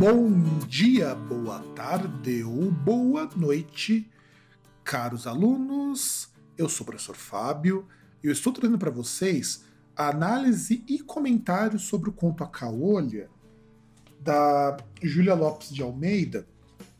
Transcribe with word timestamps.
Bom 0.00 0.32
dia, 0.66 1.14
boa 1.14 1.58
tarde 1.76 2.42
ou 2.42 2.70
boa 2.70 3.28
noite, 3.36 4.10
caros 4.82 5.26
alunos. 5.26 6.30
Eu 6.56 6.70
sou 6.70 6.84
o 6.84 6.86
professor 6.86 7.14
Fábio 7.14 7.86
e 8.24 8.26
eu 8.26 8.32
estou 8.32 8.50
trazendo 8.50 8.78
para 8.78 8.90
vocês 8.90 9.62
a 9.94 10.08
análise 10.08 10.82
e 10.88 11.00
comentários 11.00 11.82
sobre 11.82 12.08
o 12.08 12.14
conto 12.14 12.42
A 12.42 12.46
Caolha 12.46 13.28
da 14.18 14.78
Júlia 15.02 15.34
Lopes 15.34 15.68
de 15.68 15.82
Almeida. 15.82 16.48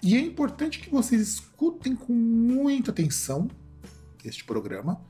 E 0.03 0.15
é 0.15 0.21
importante 0.21 0.79
que 0.79 0.91
vocês 0.91 1.23
escutem 1.23 1.97
com 1.97 2.13
muita 2.13 2.91
atenção 2.91 3.49
este 4.23 4.45
programa, 4.45 5.03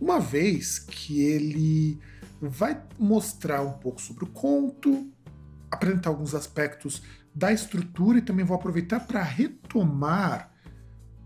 uma 0.00 0.20
vez 0.20 0.78
que 0.78 1.20
ele 1.20 1.98
vai 2.40 2.80
mostrar 2.96 3.60
um 3.60 3.72
pouco 3.72 4.00
sobre 4.00 4.22
o 4.22 4.28
conto, 4.28 5.10
apresentar 5.68 6.10
alguns 6.10 6.32
aspectos 6.32 7.02
da 7.34 7.52
estrutura 7.52 8.18
e 8.18 8.22
também 8.22 8.44
vou 8.44 8.56
aproveitar 8.56 9.00
para 9.00 9.22
retomar 9.22 10.52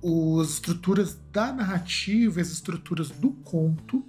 as 0.02 0.50
estruturas 0.50 1.18
da 1.32 1.52
narrativa, 1.52 2.40
as 2.40 2.50
estruturas 2.50 3.10
do 3.10 3.30
conto. 3.30 4.04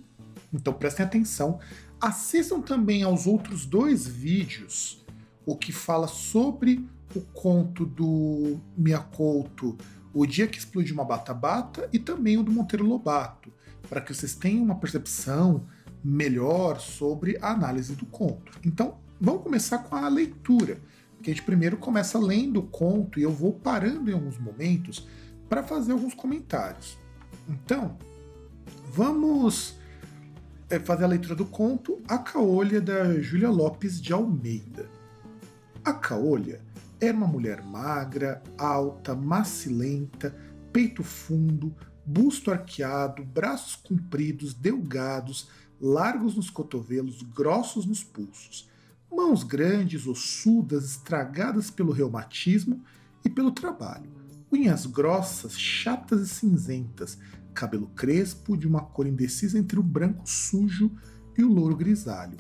Então 0.54 0.74
prestem 0.74 1.06
atenção. 1.06 1.60
Assistam 2.00 2.62
também 2.62 3.04
aos 3.04 3.28
outros 3.28 3.66
dois 3.66 4.08
vídeos, 4.08 5.04
o 5.46 5.56
que 5.56 5.72
fala 5.72 6.08
sobre 6.08 6.88
o 7.16 7.22
conto 7.22 7.86
do 7.86 8.60
Miyakoto, 8.78 9.78
O 10.14 10.26
Dia 10.26 10.48
que 10.48 10.58
Explodiu 10.58 10.94
uma 10.94 11.04
Bata 11.04 11.34
Bata, 11.34 11.90
e 11.92 12.00
também 12.00 12.38
o 12.38 12.44
do 12.44 12.52
Monteiro 12.52 12.86
Lobato, 12.86 13.52
para 13.90 14.00
que 14.00 14.14
vocês 14.14 14.36
tenham 14.36 14.64
uma 14.64 14.76
percepção 14.76 15.66
melhor 16.04 16.80
sobre 16.80 17.38
a 17.42 17.52
análise 17.52 17.96
do 17.96 18.06
conto. 18.06 18.58
Então, 18.64 18.98
vamos 19.20 19.44
começar 19.44 19.80
com 19.80 19.96
a 19.96 20.08
leitura, 20.08 20.80
que 21.22 21.32
a 21.32 21.34
gente 21.34 21.44
primeiro 21.44 21.78
começa 21.78 22.18
lendo 22.18 22.60
o 22.60 22.68
conto 22.68 23.20
e 23.20 23.24
eu 23.24 23.32
vou 23.32 23.54
parando 23.54 24.10
em 24.10 24.14
alguns 24.14 24.38
momentos 24.38 25.08
para 25.48 25.64
fazer 25.64 25.92
alguns 25.92 26.14
comentários. 26.14 26.98
Então, 27.48 27.98
vamos 28.92 29.78
é, 30.70 30.80
fazer 30.80 31.04
a 31.04 31.08
leitura 31.08 31.36
do 31.36 31.46
conto 31.46 32.00
A 32.08 32.18
Caolha 32.18 32.80
da 32.80 33.20
Júlia 33.20 33.50
Lopes 33.50 34.00
de 34.00 34.14
Almeida. 34.14 34.90
A 35.84 35.94
Caolha 35.94 36.62
era 37.02 37.16
uma 37.16 37.28
mulher 37.28 37.64
magra, 37.64 38.44
alta, 38.58 39.16
macilenta, 39.16 40.36
peito 40.72 41.04
fundo, 41.04 41.74
busto 42.06 42.52
arqueado, 42.52 43.24
braços 43.24 43.76
compridos, 43.76 44.54
delgados, 44.54 45.50
largos 45.80 46.36
nos 46.36 46.50
cotovelos, 46.50 47.22
grossos 47.22 47.86
nos 47.86 48.04
pulsos, 48.04 48.70
mãos 49.12 49.44
grandes, 49.44 50.08
ossudas, 50.08 50.86
estragadas 50.86 51.70
pelo 51.70 51.92
reumatismo 51.92 52.84
e 53.24 53.30
pelo 53.30 53.52
trabalho, 53.52 54.10
unhas 54.52 54.86
grossas, 54.86 55.60
chatas 55.60 56.22
e 56.22 56.28
cinzentas, 56.28 57.18
cabelo 57.54 57.88
crespo 57.88 58.56
de 58.56 58.68
uma 58.68 58.82
cor 58.82 59.08
indecisa 59.08 59.58
entre 59.58 59.80
o 59.80 59.84
branco 59.84 60.30
sujo 60.30 60.92
e 61.38 61.44
o 61.44 61.52
louro 61.52 61.76
grisalho. 61.76 62.38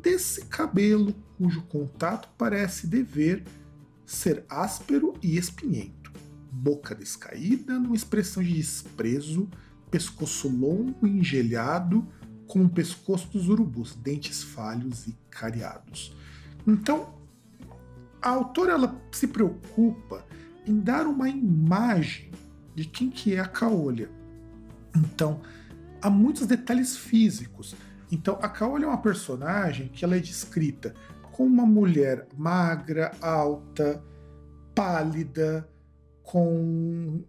Desse 0.00 0.44
cabelo 0.46 1.14
cujo 1.36 1.62
contato 1.62 2.28
parece 2.36 2.86
dever 2.86 3.44
ser 4.04 4.44
áspero 4.48 5.14
e 5.22 5.36
espinhento, 5.36 6.12
boca 6.50 6.94
descaída 6.94 7.78
numa 7.78 7.96
expressão 7.96 8.42
de 8.42 8.52
desprezo, 8.52 9.48
pescoço 9.90 10.48
longo 10.48 11.06
e 11.06 11.10
engelhado, 11.10 12.06
com 12.52 12.66
o 12.66 12.68
pescoço 12.68 13.28
dos 13.28 13.48
urubus, 13.48 13.94
dentes 13.94 14.42
falhos 14.42 15.06
e 15.06 15.16
cariados. 15.30 16.14
Então, 16.66 17.14
a 18.20 18.28
autora 18.28 18.72
ela 18.72 19.02
se 19.10 19.26
preocupa 19.26 20.22
em 20.66 20.78
dar 20.78 21.06
uma 21.06 21.30
imagem 21.30 22.30
de 22.74 22.84
quem 22.84 23.08
que 23.08 23.34
é 23.34 23.40
a 23.40 23.48
Caolha. 23.48 24.10
Então, 24.94 25.40
há 26.02 26.10
muitos 26.10 26.46
detalhes 26.46 26.94
físicos. 26.94 27.74
Então, 28.10 28.38
a 28.42 28.50
Caolha 28.50 28.84
é 28.84 28.88
uma 28.88 29.00
personagem 29.00 29.88
que 29.88 30.04
ela 30.04 30.16
é 30.16 30.20
descrita 30.20 30.94
como 31.32 31.48
uma 31.48 31.64
mulher 31.64 32.28
magra, 32.36 33.12
alta, 33.22 34.04
pálida, 34.74 35.66
com 36.22 37.24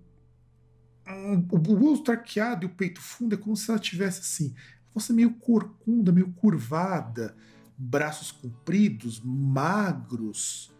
o 1.49 1.57
busto 1.57 2.11
arqueado 2.11 2.65
e 2.65 2.67
o 2.67 2.73
peito 2.75 3.01
fundo, 3.01 3.35
é 3.35 3.37
como 3.37 3.55
se 3.55 3.69
ela 3.69 3.79
tivesse 3.79 4.19
assim, 4.19 4.53
fosse 4.93 5.11
meio 5.11 5.33
corcunda, 5.35 6.11
meio 6.11 6.31
curvada, 6.33 7.35
braços 7.77 8.31
compridos, 8.31 9.19
magros, 9.23 10.71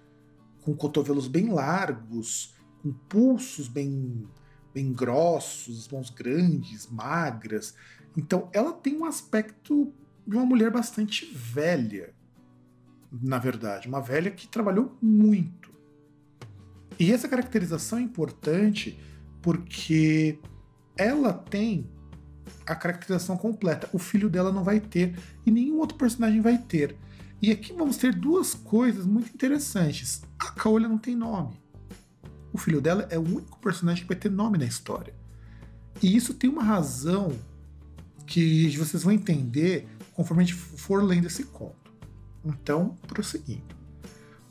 com 0.61 0.75
cotovelos 0.75 1.27
bem 1.27 1.49
largos, 1.49 2.53
com 2.81 2.93
pulsos 2.93 3.67
bem, 3.67 4.27
bem 4.73 4.93
grossos, 4.93 5.87
mãos 5.89 6.09
grandes, 6.09 6.87
magras. 6.87 7.75
Então 8.15 8.49
ela 8.53 8.71
tem 8.71 8.95
um 8.95 9.05
aspecto 9.05 9.93
de 10.25 10.35
uma 10.35 10.45
mulher 10.45 10.71
bastante 10.71 11.25
velha, 11.33 12.13
na 13.11 13.37
verdade, 13.37 13.87
uma 13.87 14.01
velha 14.01 14.31
que 14.31 14.47
trabalhou 14.47 14.97
muito. 15.01 15.71
E 16.99 17.11
essa 17.11 17.27
caracterização 17.27 17.99
é 17.99 18.01
importante 18.01 18.99
porque 19.41 20.39
ela 20.95 21.33
tem 21.33 21.89
a 22.65 22.75
caracterização 22.75 23.37
completa. 23.37 23.89
O 23.93 23.99
filho 23.99 24.29
dela 24.29 24.51
não 24.51 24.63
vai 24.63 24.79
ter 24.79 25.17
e 25.45 25.51
nenhum 25.51 25.79
outro 25.79 25.97
personagem 25.97 26.41
vai 26.41 26.57
ter. 26.57 26.95
E 27.41 27.51
aqui 27.51 27.73
vamos 27.73 27.97
ter 27.97 28.13
duas 28.13 28.53
coisas 28.53 29.05
muito 29.05 29.29
interessantes. 29.33 30.21
A 30.39 30.51
Caolha 30.51 30.87
não 30.87 30.97
tem 30.97 31.15
nome. 31.15 31.61
O 32.53 32.57
filho 32.57 32.79
dela 32.79 33.07
é 33.09 33.17
o 33.17 33.21
único 33.21 33.59
personagem 33.59 34.03
que 34.03 34.07
vai 34.07 34.17
ter 34.17 34.31
nome 34.31 34.57
na 34.57 34.65
história. 34.65 35.13
E 36.01 36.15
isso 36.15 36.33
tem 36.33 36.49
uma 36.49 36.63
razão 36.63 37.33
que 38.25 38.75
vocês 38.77 39.03
vão 39.03 39.11
entender 39.11 39.87
conforme 40.13 40.43
a 40.43 40.45
gente 40.45 40.57
for 40.57 41.03
lendo 41.03 41.27
esse 41.27 41.43
conto. 41.45 41.91
Então, 42.45 42.95
prosseguindo. 43.07 43.75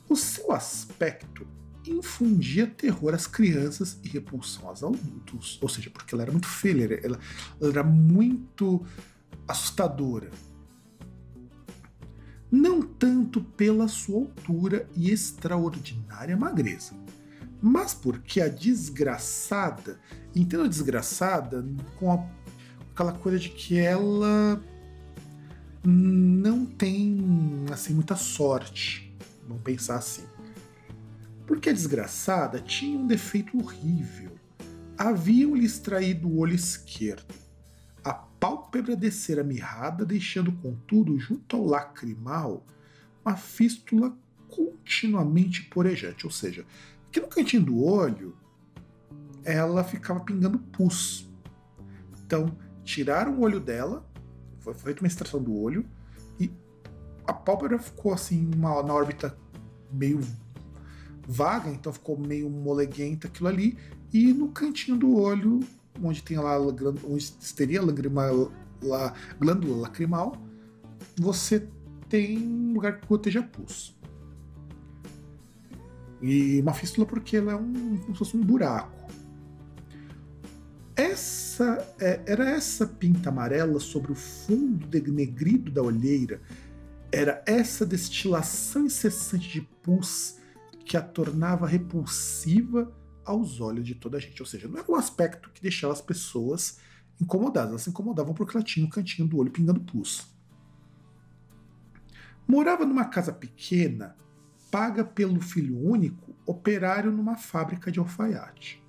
O 0.09 0.15
seu 0.15 0.51
aspecto 0.51 1.47
infundia 1.85 2.67
terror 2.67 3.13
às 3.13 3.27
crianças 3.27 3.99
e 4.03 4.07
repulsão 4.07 4.67
aos 4.67 4.83
adultos. 4.83 5.59
Ou 5.61 5.69
seja, 5.69 5.89
porque 5.89 6.13
ela 6.13 6.23
era 6.23 6.31
muito 6.31 6.47
feia, 6.47 6.99
ela, 7.03 7.19
ela 7.59 7.71
era 7.71 7.83
muito 7.83 8.85
assustadora. 9.47 10.31
Não 12.51 12.81
tanto 12.81 13.41
pela 13.41 13.87
sua 13.87 14.19
altura 14.19 14.87
e 14.95 15.09
extraordinária 15.11 16.37
magreza, 16.37 16.93
mas 17.61 17.93
porque 17.93 18.39
a 18.41 18.47
desgraçada, 18.47 19.99
entendo 20.35 20.63
a 20.63 20.67
desgraçada 20.67 21.65
com 21.97 22.11
a, 22.11 22.23
aquela 22.91 23.13
coisa 23.13 23.39
de 23.39 23.49
que 23.49 23.79
ela 23.79 24.61
não 25.83 26.65
tem 26.65 27.65
assim 27.71 27.93
muita 27.93 28.15
sorte, 28.15 29.13
vamos 29.47 29.63
pensar 29.63 29.95
assim. 29.95 30.32
Porque 31.45 31.69
a 31.69 31.73
desgraçada 31.73 32.59
tinha 32.59 32.97
um 32.97 33.07
defeito 33.07 33.57
horrível. 33.57 34.31
Haviam-lhe 34.97 35.65
extraído 35.65 36.27
o 36.27 36.37
olho 36.37 36.55
esquerdo. 36.55 37.33
A 38.03 38.13
pálpebra 38.13 38.95
descera 38.95 39.43
mirrada, 39.43 40.05
deixando, 40.05 40.51
contudo, 40.51 41.17
junto 41.19 41.55
ao 41.55 41.65
lacrimal, 41.65 42.65
uma 43.25 43.35
fístula 43.35 44.15
continuamente 44.47 45.63
porejante. 45.63 46.25
Ou 46.25 46.31
seja, 46.31 46.65
aqui 47.07 47.19
no 47.19 47.27
cantinho 47.27 47.63
do 47.63 47.83
olho, 47.83 48.35
ela 49.43 49.83
ficava 49.83 50.19
pingando 50.19 50.59
pus. 50.59 51.29
Então, 52.25 52.57
tiraram 52.83 53.39
o 53.39 53.41
olho 53.41 53.59
dela, 53.59 54.05
foi 54.59 54.73
feita 54.73 55.01
uma 55.01 55.07
extração 55.07 55.41
do 55.41 55.55
olho, 55.55 55.85
e 56.39 56.51
a 57.25 57.33
pálpebra 57.33 57.79
ficou 57.79 58.13
assim, 58.13 58.49
uma, 58.55 58.81
na 58.83 58.93
órbita 58.93 59.37
meio 59.91 60.21
vaga, 61.27 61.69
então 61.69 61.91
ficou 61.93 62.17
meio 62.17 62.49
moleguenta 62.49 63.27
aquilo 63.27 63.49
ali, 63.49 63.77
e 64.11 64.33
no 64.33 64.49
cantinho 64.49 64.97
do 64.97 65.15
olho, 65.15 65.61
onde 66.01 66.21
tem 66.21 66.37
lá 66.37 66.59
onde 66.59 67.31
teria 67.55 67.81
a 67.81 69.13
glândula 69.39 69.81
lacrimal, 69.81 70.35
você 71.17 71.67
tem 72.09 72.37
um 72.37 72.73
lugar 72.73 72.99
que 72.99 73.07
goteja 73.07 73.41
pus. 73.41 73.95
E 76.21 76.61
uma 76.61 76.73
fístula 76.73 77.05
porque 77.05 77.37
ela 77.37 77.51
é 77.51 77.55
um, 77.55 77.97
como 77.97 78.13
se 78.13 78.19
fosse 78.19 78.37
um 78.37 78.41
buraco. 78.41 79.03
Essa 80.95 81.95
é, 81.99 82.21
era 82.25 82.49
essa 82.49 82.85
pinta 82.85 83.29
amarela 83.29 83.79
sobre 83.79 84.11
o 84.11 84.15
fundo 84.15 84.85
denegrido 84.87 85.71
da 85.71 85.81
olheira, 85.81 86.39
era 87.11 87.43
essa 87.45 87.85
destilação 87.85 88.85
incessante 88.85 89.49
de 89.49 89.61
pus 89.81 90.37
que 90.85 90.97
a 90.97 91.01
tornava 91.01 91.67
repulsiva 91.67 92.93
aos 93.25 93.61
olhos 93.61 93.85
de 93.85 93.95
toda 93.95 94.17
a 94.17 94.19
gente. 94.19 94.41
Ou 94.41 94.45
seja, 94.45 94.67
não 94.67 94.79
era 94.79 94.91
um 94.91 94.95
aspecto 94.95 95.49
que 95.51 95.61
deixava 95.61 95.93
as 95.93 96.01
pessoas 96.01 96.79
incomodadas, 97.21 97.69
elas 97.69 97.81
se 97.83 97.89
incomodavam 97.89 98.33
porque 98.33 98.57
ela 98.57 98.65
tinha 98.65 98.85
um 98.85 98.89
cantinho 98.89 99.27
do 99.27 99.37
olho 99.37 99.51
pingando 99.51 99.79
pus. 99.79 100.27
Morava 102.47 102.85
numa 102.85 103.05
casa 103.05 103.31
pequena 103.31 104.15
paga 104.73 105.05
pelo 105.05 105.39
filho 105.39 105.77
único, 105.77 106.35
operário 106.47 107.11
numa 107.11 107.37
fábrica 107.37 107.91
de 107.91 107.99
alfaiate. 107.99 108.83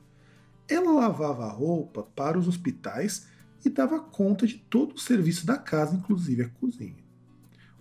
Ela 0.67 0.91
lavava 0.91 1.45
a 1.45 1.53
roupa 1.53 2.03
para 2.03 2.39
os 2.39 2.49
hospitais 2.49 3.29
e 3.63 3.69
dava 3.69 4.01
conta 4.01 4.47
de 4.47 4.57
todo 4.57 4.95
o 4.95 4.99
serviço 4.99 5.45
da 5.45 5.59
casa, 5.59 5.95
inclusive 5.95 6.43
a 6.43 6.49
cozinha. 6.49 7.05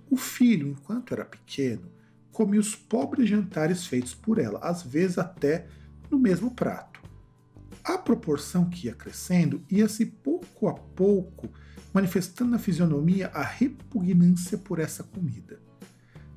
O 0.10 0.18
filho, 0.18 0.68
enquanto 0.68 1.14
era 1.14 1.24
pequeno, 1.24 1.90
comia 2.34 2.60
os 2.60 2.76
pobres 2.76 3.30
jantares 3.30 3.86
feitos 3.86 4.14
por 4.14 4.40
ela, 4.40 4.60
às 4.60 4.82
vezes 4.82 5.20
até 5.20 5.68
no 6.10 6.20
mesmo 6.20 6.52
prato. 6.52 7.00
A 7.84 7.98
proporção 7.98 8.70
que 8.70 8.88
ia 8.88 8.96
crescendo 8.96 9.64
ia-se 9.70 10.06
pouco 10.06 10.68
a 10.68 10.74
pouco 10.74 11.50
manifestando 11.94 12.52
na 12.52 12.58
fisionomia 12.58 13.28
a 13.34 13.44
repugnância 13.44 14.58
por 14.58 14.80
essa 14.80 15.04
comida. 15.04 15.62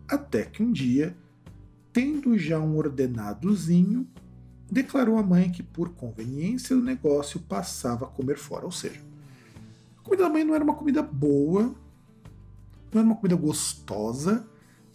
Até 0.07 0.45
que 0.45 0.63
um 0.63 0.71
dia, 0.71 1.17
tendo 1.93 2.37
já 2.37 2.61
um 2.61 2.77
ordenadozinho, 2.77 4.07
declarou 4.71 5.17
à 5.17 5.23
mãe 5.23 5.51
que, 5.51 5.63
por 5.63 5.95
conveniência 5.95 6.77
do 6.77 6.83
negócio, 6.83 7.41
passava 7.41 8.05
a 8.05 8.09
comer 8.09 8.37
fora. 8.37 8.67
Ou 8.67 8.73
seja, 8.73 9.01
a 9.99 10.03
comida 10.03 10.25
da 10.25 10.29
mãe 10.29 10.45
não 10.45 10.55
era 10.55 10.63
uma 10.63 10.75
comida 10.75 11.03
boa, 11.03 11.75
não 12.93 13.01
era 13.01 13.05
uma 13.05 13.17
comida 13.17 13.35
gostosa, 13.35 14.47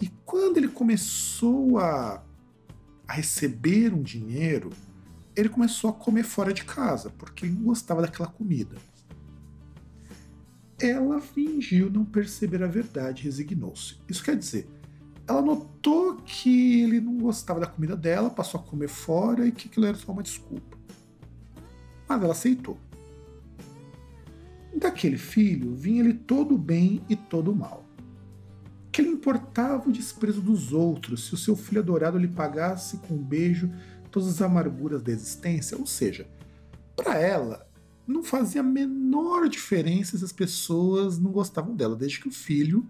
e 0.01 0.07
quando 0.25 0.57
ele 0.57 0.67
começou 0.67 1.77
a, 1.77 2.23
a 3.07 3.13
receber 3.13 3.93
um 3.93 4.01
dinheiro, 4.01 4.71
ele 5.35 5.47
começou 5.47 5.91
a 5.91 5.93
comer 5.93 6.23
fora 6.23 6.51
de 6.51 6.65
casa, 6.65 7.11
porque 7.11 7.45
ele 7.45 7.53
não 7.53 7.63
gostava 7.63 8.01
daquela 8.01 8.27
comida. 8.27 8.75
Ela 10.81 11.21
fingiu 11.21 11.91
não 11.91 12.03
perceber 12.03 12.63
a 12.63 12.67
verdade 12.67 13.21
e 13.21 13.25
resignou-se. 13.25 13.97
Isso 14.09 14.23
quer 14.23 14.35
dizer, 14.35 14.67
ela 15.27 15.41
notou 15.41 16.17
que 16.17 16.81
ele 16.81 16.99
não 16.99 17.19
gostava 17.19 17.59
da 17.59 17.67
comida 17.67 17.95
dela, 17.95 18.31
passou 18.31 18.59
a 18.59 18.63
comer 18.63 18.89
fora 18.89 19.45
e 19.45 19.51
que 19.51 19.67
aquilo 19.67 19.85
era 19.85 19.95
só 19.95 20.11
uma 20.11 20.23
desculpa. 20.23 20.77
Mas 22.09 22.23
ela 22.23 22.31
aceitou. 22.33 22.77
Daquele 24.75 25.17
filho 25.17 25.75
vinha 25.75 26.01
ele 26.01 26.15
todo 26.15 26.57
bem 26.57 27.03
e 27.07 27.15
todo 27.15 27.55
mal. 27.55 27.85
Que 28.91 29.01
lhe 29.01 29.09
importava 29.09 29.87
o 29.87 29.91
desprezo 29.91 30.41
dos 30.41 30.73
outros 30.73 31.27
se 31.27 31.33
o 31.33 31.37
seu 31.37 31.55
filho 31.55 31.81
adorado 31.81 32.17
lhe 32.17 32.27
pagasse 32.27 32.97
com 32.97 33.15
um 33.15 33.23
beijo 33.23 33.71
todas 34.11 34.27
as 34.27 34.41
amarguras 34.41 35.01
da 35.01 35.11
existência? 35.11 35.77
Ou 35.77 35.85
seja, 35.85 36.27
para 36.95 37.17
ela, 37.17 37.65
não 38.05 38.23
fazia 38.23 38.61
a 38.61 38.63
menor 38.63 39.47
diferença 39.47 40.17
se 40.17 40.25
as 40.25 40.31
pessoas 40.31 41.17
não 41.17 41.31
gostavam 41.31 41.75
dela, 41.75 41.95
desde 41.95 42.19
que 42.19 42.27
o 42.27 42.31
filho 42.31 42.87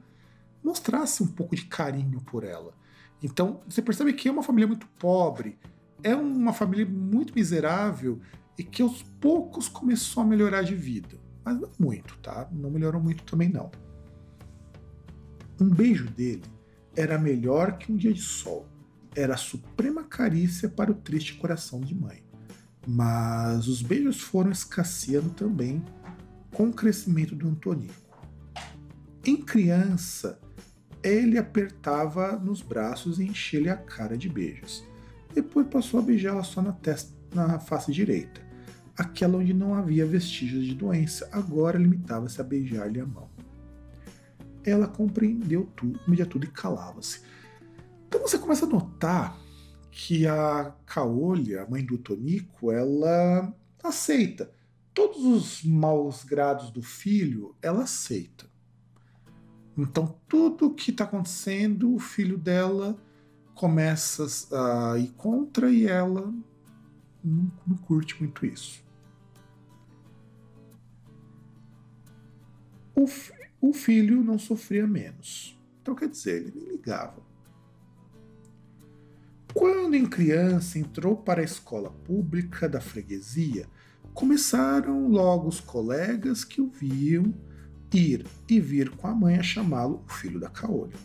mostrasse 0.63 1.21
um 1.21 1.27
pouco 1.27 1.56
de 1.56 1.65
carinho 1.65 2.21
por 2.21 2.44
ela. 2.44 2.74
Então, 3.21 3.62
você 3.68 3.81
percebe 3.81 4.13
que 4.13 4.27
é 4.27 4.31
uma 4.31 4.44
família 4.44 4.68
muito 4.68 4.88
pobre, 5.00 5.59
é 6.03 6.15
uma 6.15 6.53
família 6.53 6.86
muito 6.86 7.33
miserável 7.36 8.19
e 8.57 8.63
que 8.63 8.81
aos 8.81 9.03
poucos 9.03 9.68
começou 9.68 10.24
a 10.24 10.25
melhorar 10.25 10.63
de 10.63 10.75
vida. 10.75 11.19
Mas 11.44 11.59
não 11.59 11.69
muito, 11.80 12.18
tá? 12.19 12.48
Não 12.51 12.71
melhorou 12.71 13.01
muito 13.01 13.24
também 13.24 13.50
não. 13.50 13.71
Um 15.62 15.69
beijo 15.69 16.10
dele 16.10 16.42
era 16.96 17.19
melhor 17.19 17.78
que 17.78 17.92
um 17.92 17.96
dia 17.96 18.12
de 18.12 18.19
sol. 18.19 18.68
Era 19.16 19.36
a 19.36 19.38
suprema 19.38 20.04
carícia 20.04 20.68
para 20.68 20.92
o 20.92 20.96
triste 20.96 21.36
coração 21.36 21.80
de 21.81 21.94
mãe. 21.94 22.24
Mas 22.88 23.68
os 23.68 23.84
beijos 23.84 24.19
foram 24.19 24.50
escasseando 24.50 25.30
também 25.30 25.86
com 26.52 26.69
o 26.69 26.74
crescimento 26.74 27.36
do 27.36 27.48
Antonico. 27.48 27.94
Em 29.24 29.38
criança, 29.38 30.40
ele 31.04 31.38
apertava 31.38 32.31
nos 32.38 32.63
braços 32.63 33.19
e 33.19 33.25
enchia-lhe 33.25 33.69
a 33.69 33.78
cara 33.78 34.18
de 34.18 34.28
beijos. 34.28 34.84
Depois 35.31 35.68
passou 35.68 36.00
a 36.00 36.04
beijá-la 36.04 36.44
só 36.44 36.60
na 36.60 36.72
testa, 36.72 37.16
na 37.36 37.60
face 37.60 37.92
direita, 37.92 38.42
aquela 38.98 39.38
onde 39.38 39.54
não 39.54 39.75
havia 39.75 40.08
vestígios 40.08 40.66
de 40.66 40.74
doença, 40.74 41.30
agora 41.31 41.78
limitava-se 41.78 42.42
a 42.42 42.44
beijar-lhe 42.44 43.00
a 43.00 43.06
mão. 43.06 43.30
Ela 44.66 44.88
compreendeu 44.88 45.69
tudo, 45.75 46.00
media 46.08 46.25
tudo 46.25 46.46
e 46.46 46.50
calava-se. 46.50 47.22
Então 48.08 48.22
você 48.22 48.38
começa 48.38 48.66
a 48.66 48.69
notar 48.69 49.38
que 49.90 50.25
a 50.25 50.74
Caolha, 50.86 51.63
a 51.63 51.69
mãe 51.69 51.84
do 51.84 51.98
Tonico, 51.98 52.72
ela 52.72 53.54
aceita. 53.84 54.52
Todos 54.94 55.24
os 55.24 55.63
maus 55.63 56.24
grados 56.24 56.72
do 56.72 56.81
filho, 56.81 57.56
ela 57.62 57.84
aceita. 57.84 58.50
Então, 59.78 60.16
tudo 60.28 60.74
que 60.74 60.92
está 60.92 61.06
acontecendo, 61.06 61.94
o 61.94 62.00
filho 62.00 62.38
dela 62.38 62.98
começa 63.56 64.25
a 64.52 64.98
ir 64.98 65.12
contra 65.13 65.72
e 65.72 65.88
ela 65.88 66.34
não, 67.24 67.52
não 67.66 67.78
curte 67.78 68.19
muito 68.19 68.46
isso. 68.46 68.84
O, 73.62 73.72
filho 73.74 74.24
não 74.24 74.40
sofria 74.40 74.88
menos. 74.88 75.58
Então, 75.81 75.94
quer 75.94 76.10
dizer, 76.10 76.42
ele 76.42 76.54
nem 76.56 76.72
ligava. 76.72 77.22
Quando 79.54 79.96
em 79.96 80.06
criança 80.06 80.80
entrou 80.80 81.16
para 81.16 81.42
a 81.42 81.46
escola 81.46 81.92
pública 81.92 82.68
da 82.68 82.81
freguesia, 82.81 83.68
começaram 84.13 85.08
logo 85.08 85.48
os 85.48 85.60
colegas 85.60 86.44
que 86.44 86.62
o 86.62 86.69
viam 86.69 87.34
ir 87.94 88.25
e 88.50 88.60
vir 88.60 88.90
com 88.92 89.08
a 89.08 89.13
mãe 89.13 89.38
a 89.38 89.44
chamá-lo 89.44 90.04
o 90.08 90.12
filho 90.12 90.40
da 90.40 90.50
caolha. 90.50 90.96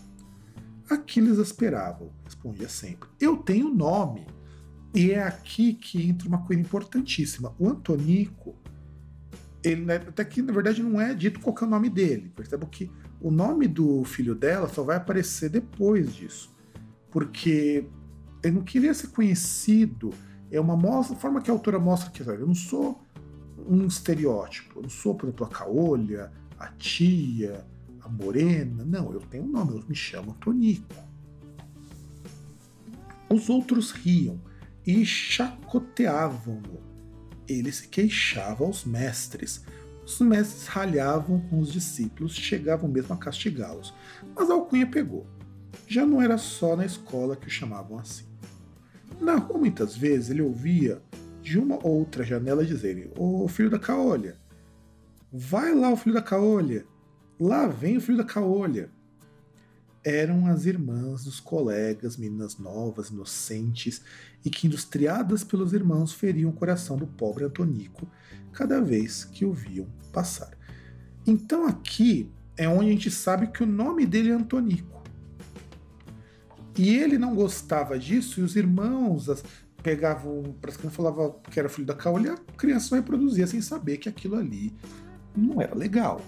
Aquiles 0.88 1.38
esperavam, 1.38 2.12
respondia 2.24 2.68
sempre: 2.68 3.08
Eu 3.20 3.36
tenho 3.36 3.68
nome. 3.68 4.26
E 4.94 5.10
é 5.10 5.22
aqui 5.22 5.74
que 5.74 6.08
entra 6.08 6.26
uma 6.26 6.46
coisa 6.46 6.62
importantíssima. 6.62 7.54
O 7.58 7.68
Antonico, 7.68 8.56
ele 9.66 9.84
né, 9.84 9.96
até 9.96 10.24
que 10.24 10.40
na 10.40 10.52
verdade 10.52 10.82
não 10.82 11.00
é 11.00 11.12
dito 11.12 11.40
qual 11.40 11.56
é 11.60 11.64
o 11.64 11.68
nome 11.68 11.90
dele. 11.90 12.32
Perceba 12.34 12.66
que 12.66 12.90
o 13.20 13.30
nome 13.30 13.66
do 13.66 14.04
filho 14.04 14.34
dela 14.34 14.68
só 14.68 14.82
vai 14.84 14.96
aparecer 14.96 15.50
depois 15.50 16.14
disso. 16.14 16.54
Porque 17.10 17.88
ele 18.42 18.54
não 18.54 18.62
queria 18.62 18.94
ser 18.94 19.08
conhecido. 19.08 20.12
É 20.50 20.60
uma 20.60 20.76
mostra, 20.76 21.16
forma 21.16 21.42
que 21.42 21.50
a 21.50 21.54
autora 21.54 21.78
mostra 21.80 22.10
que 22.10 22.22
eu 22.22 22.46
não 22.46 22.54
sou 22.54 23.02
um 23.68 23.86
estereótipo, 23.86 24.78
eu 24.78 24.82
não 24.82 24.88
sou, 24.88 25.14
por 25.14 25.26
exemplo, 25.26 25.46
a 25.46 25.48
caolha, 25.48 26.30
a 26.56 26.68
tia, 26.68 27.66
a 28.00 28.08
morena. 28.08 28.84
Não, 28.84 29.12
eu 29.12 29.20
tenho 29.20 29.44
um 29.44 29.48
nome, 29.48 29.72
eu 29.72 29.84
me 29.88 29.96
chamo 29.96 30.34
Tonico. 30.34 30.94
Os 33.28 33.48
outros 33.48 33.90
riam 33.90 34.40
e 34.86 35.04
chacoteavam-no. 35.04 36.95
Ele 37.48 37.70
se 37.72 37.88
queixava 37.88 38.64
aos 38.64 38.84
mestres. 38.84 39.64
Os 40.04 40.20
mestres 40.20 40.66
ralhavam 40.66 41.40
com 41.48 41.58
os 41.58 41.72
discípulos, 41.72 42.34
chegavam 42.34 42.88
mesmo 42.88 43.14
a 43.14 43.18
castigá-los. 43.18 43.94
Mas 44.34 44.50
a 44.50 44.54
alcunha 44.54 44.86
pegou. 44.86 45.26
Já 45.86 46.06
não 46.06 46.20
era 46.22 46.38
só 46.38 46.76
na 46.76 46.84
escola 46.84 47.36
que 47.36 47.46
o 47.46 47.50
chamavam 47.50 47.98
assim. 47.98 48.24
Na 49.20 49.36
rua, 49.36 49.58
muitas 49.58 49.96
vezes, 49.96 50.30
ele 50.30 50.42
ouvia 50.42 51.02
de 51.42 51.58
uma 51.58 51.84
outra 51.86 52.24
janela 52.24 52.64
dizerem: 52.64 53.10
Ô 53.16 53.46
filho 53.48 53.70
da 53.70 53.78
caolha, 53.78 54.36
Vai 55.38 55.74
lá 55.74 55.90
o 55.90 55.96
filho 55.96 56.14
da 56.14 56.22
caolha! 56.22 56.86
Lá 57.38 57.66
vem 57.66 57.98
o 57.98 58.00
filho 58.00 58.16
da 58.16 58.24
caolha! 58.24 58.90
Eram 60.08 60.46
as 60.46 60.66
irmãs 60.66 61.24
dos 61.24 61.40
colegas, 61.40 62.16
meninas 62.16 62.58
novas, 62.58 63.10
inocentes, 63.10 64.02
e 64.44 64.48
que, 64.48 64.68
industriadas 64.68 65.42
pelos 65.42 65.72
irmãos, 65.72 66.12
feriam 66.12 66.50
o 66.50 66.52
coração 66.52 66.96
do 66.96 67.08
pobre 67.08 67.42
Antonico 67.42 68.06
cada 68.52 68.80
vez 68.80 69.24
que 69.24 69.44
o 69.44 69.52
viam 69.52 69.88
passar. 70.12 70.56
Então 71.26 71.66
aqui 71.66 72.30
é 72.56 72.68
onde 72.68 72.88
a 72.88 72.92
gente 72.92 73.10
sabe 73.10 73.48
que 73.48 73.64
o 73.64 73.66
nome 73.66 74.06
dele 74.06 74.30
é 74.30 74.34
Antonico. 74.34 75.02
E 76.78 76.94
ele 76.94 77.18
não 77.18 77.34
gostava 77.34 77.98
disso, 77.98 78.38
e 78.38 78.44
os 78.44 78.54
irmãos 78.54 79.28
as, 79.28 79.42
pegavam, 79.82 80.54
para 80.60 80.70
as 80.70 80.76
crianças 80.76 80.96
falavam 80.96 81.40
que 81.50 81.58
era 81.58 81.68
filho 81.68 81.84
da 81.84 81.94
caolha, 81.94 82.34
a 82.34 82.52
criança 82.52 82.94
reproduzia 82.94 83.48
sem 83.48 83.60
saber 83.60 83.96
que 83.96 84.08
aquilo 84.08 84.36
ali 84.36 84.72
não 85.36 85.60
era 85.60 85.74
legal. 85.74 86.22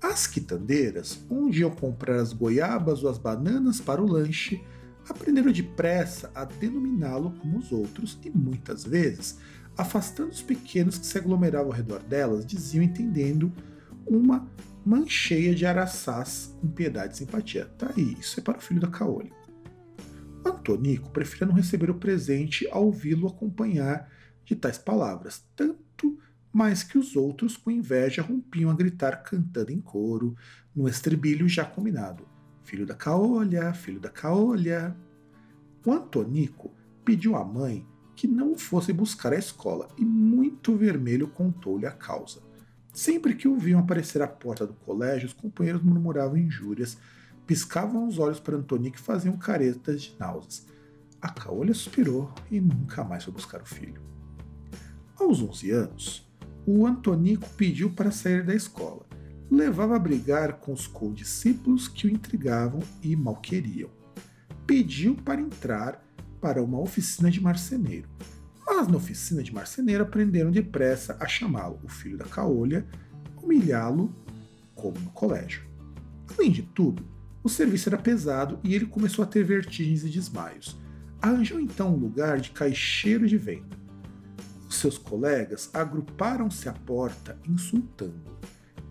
As 0.00 0.26
quitandeiras, 0.26 1.20
onde 1.28 1.60
iam 1.60 1.70
comprar 1.70 2.16
as 2.16 2.32
goiabas 2.32 3.02
ou 3.02 3.10
as 3.10 3.18
bananas 3.18 3.80
para 3.80 4.02
o 4.02 4.06
lanche, 4.06 4.62
aprenderam 5.08 5.50
depressa 5.50 6.30
a 6.34 6.44
denominá-lo 6.44 7.32
como 7.40 7.58
os 7.58 7.72
outros 7.72 8.18
e 8.24 8.30
muitas 8.30 8.84
vezes, 8.84 9.38
afastando 9.76 10.30
os 10.30 10.42
pequenos 10.42 10.98
que 10.98 11.06
se 11.06 11.18
aglomeravam 11.18 11.68
ao 11.68 11.76
redor 11.76 12.02
delas, 12.02 12.46
diziam 12.46 12.82
entendendo 12.82 13.52
uma 14.06 14.48
mancheia 14.84 15.54
de 15.54 15.66
araçás 15.66 16.54
com 16.60 16.68
piedade 16.68 17.14
e 17.14 17.16
simpatia. 17.18 17.66
Tá 17.76 17.92
aí, 17.96 18.16
isso 18.20 18.38
é 18.38 18.42
para 18.42 18.58
o 18.58 18.62
filho 18.62 18.80
da 18.80 18.88
caolha. 18.88 19.32
Antonico 20.44 21.10
preferia 21.10 21.46
não 21.46 21.54
receber 21.54 21.90
o 21.90 21.94
presente 21.94 22.68
ao 22.70 22.86
ouvi-lo 22.86 23.26
acompanhar 23.26 24.10
de 24.44 24.54
tais 24.54 24.78
palavras, 24.78 25.44
tanto 25.54 26.18
mas 26.52 26.82
que 26.82 26.98
os 26.98 27.16
outros, 27.16 27.56
com 27.56 27.70
inveja, 27.70 28.22
rompiam 28.22 28.70
a 28.70 28.74
gritar 28.74 29.22
cantando 29.22 29.72
em 29.72 29.80
coro, 29.80 30.36
no 30.74 30.88
estribilho 30.88 31.48
já 31.48 31.64
combinado. 31.64 32.26
Filho 32.64 32.86
da 32.86 32.94
caolha, 32.94 33.72
filho 33.72 34.00
da 34.00 34.10
caolha. 34.10 34.96
O 35.84 35.92
Antonico 35.92 36.72
pediu 37.04 37.36
à 37.36 37.44
mãe 37.44 37.86
que 38.14 38.26
não 38.26 38.58
fosse 38.58 38.92
buscar 38.92 39.32
à 39.32 39.36
escola 39.36 39.88
e, 39.96 40.04
muito 40.04 40.76
vermelho, 40.76 41.28
contou-lhe 41.28 41.86
a 41.86 41.90
causa. 41.90 42.42
Sempre 42.92 43.34
que 43.34 43.46
o 43.46 43.56
viam 43.56 43.80
aparecer 43.80 44.20
à 44.20 44.26
porta 44.26 44.66
do 44.66 44.74
colégio, 44.74 45.28
os 45.28 45.32
companheiros 45.32 45.82
murmuravam 45.82 46.36
injúrias, 46.36 46.98
piscavam 47.46 48.08
os 48.08 48.18
olhos 48.18 48.40
para 48.40 48.56
Antonico 48.56 48.96
e 48.96 49.00
faziam 49.00 49.36
caretas 49.36 50.02
de 50.02 50.16
náuseas. 50.18 50.66
A 51.20 51.28
caolha 51.30 51.72
suspirou 51.72 52.32
e 52.50 52.60
nunca 52.60 53.04
mais 53.04 53.24
foi 53.24 53.32
buscar 53.32 53.62
o 53.62 53.66
filho. 53.66 54.02
Aos 55.16 55.40
11 55.40 55.70
anos, 55.70 56.27
o 56.66 56.86
Antonico 56.86 57.48
pediu 57.56 57.90
para 57.90 58.10
sair 58.10 58.44
da 58.44 58.54
escola. 58.54 59.06
Levava 59.50 59.96
a 59.96 59.98
brigar 59.98 60.54
com 60.60 60.72
os 60.72 60.86
condiscípulos 60.86 61.88
que 61.88 62.06
o 62.06 62.10
intrigavam 62.10 62.80
e 63.02 63.16
malqueriam. 63.16 63.90
Pediu 64.66 65.14
para 65.14 65.40
entrar 65.40 66.04
para 66.40 66.62
uma 66.62 66.78
oficina 66.78 67.30
de 67.30 67.40
marceneiro. 67.40 68.08
Mas 68.66 68.86
na 68.86 68.96
oficina 68.96 69.42
de 69.42 69.52
marceneiro 69.52 70.04
aprenderam 70.04 70.50
depressa 70.50 71.16
a 71.18 71.26
chamá-lo 71.26 71.80
o 71.82 71.88
filho 71.88 72.18
da 72.18 72.26
caolha, 72.26 72.86
humilhá-lo 73.42 74.14
como 74.74 74.98
no 75.00 75.10
colégio. 75.10 75.62
Além 76.36 76.52
de 76.52 76.62
tudo, 76.62 77.04
o 77.42 77.48
serviço 77.48 77.88
era 77.88 77.96
pesado 77.96 78.60
e 78.62 78.74
ele 78.74 78.86
começou 78.86 79.22
a 79.22 79.26
ter 79.26 79.42
vertigens 79.42 80.04
e 80.04 80.10
desmaios. 80.10 80.78
Arranjou 81.20 81.58
então 81.58 81.94
um 81.94 81.98
lugar 81.98 82.40
de 82.40 82.50
caixeiro 82.50 83.26
de 83.26 83.36
venda. 83.36 83.76
Seus 84.68 84.98
colegas 84.98 85.70
agruparam-se 85.72 86.68
à 86.68 86.72
porta, 86.72 87.38
insultando. 87.48 88.38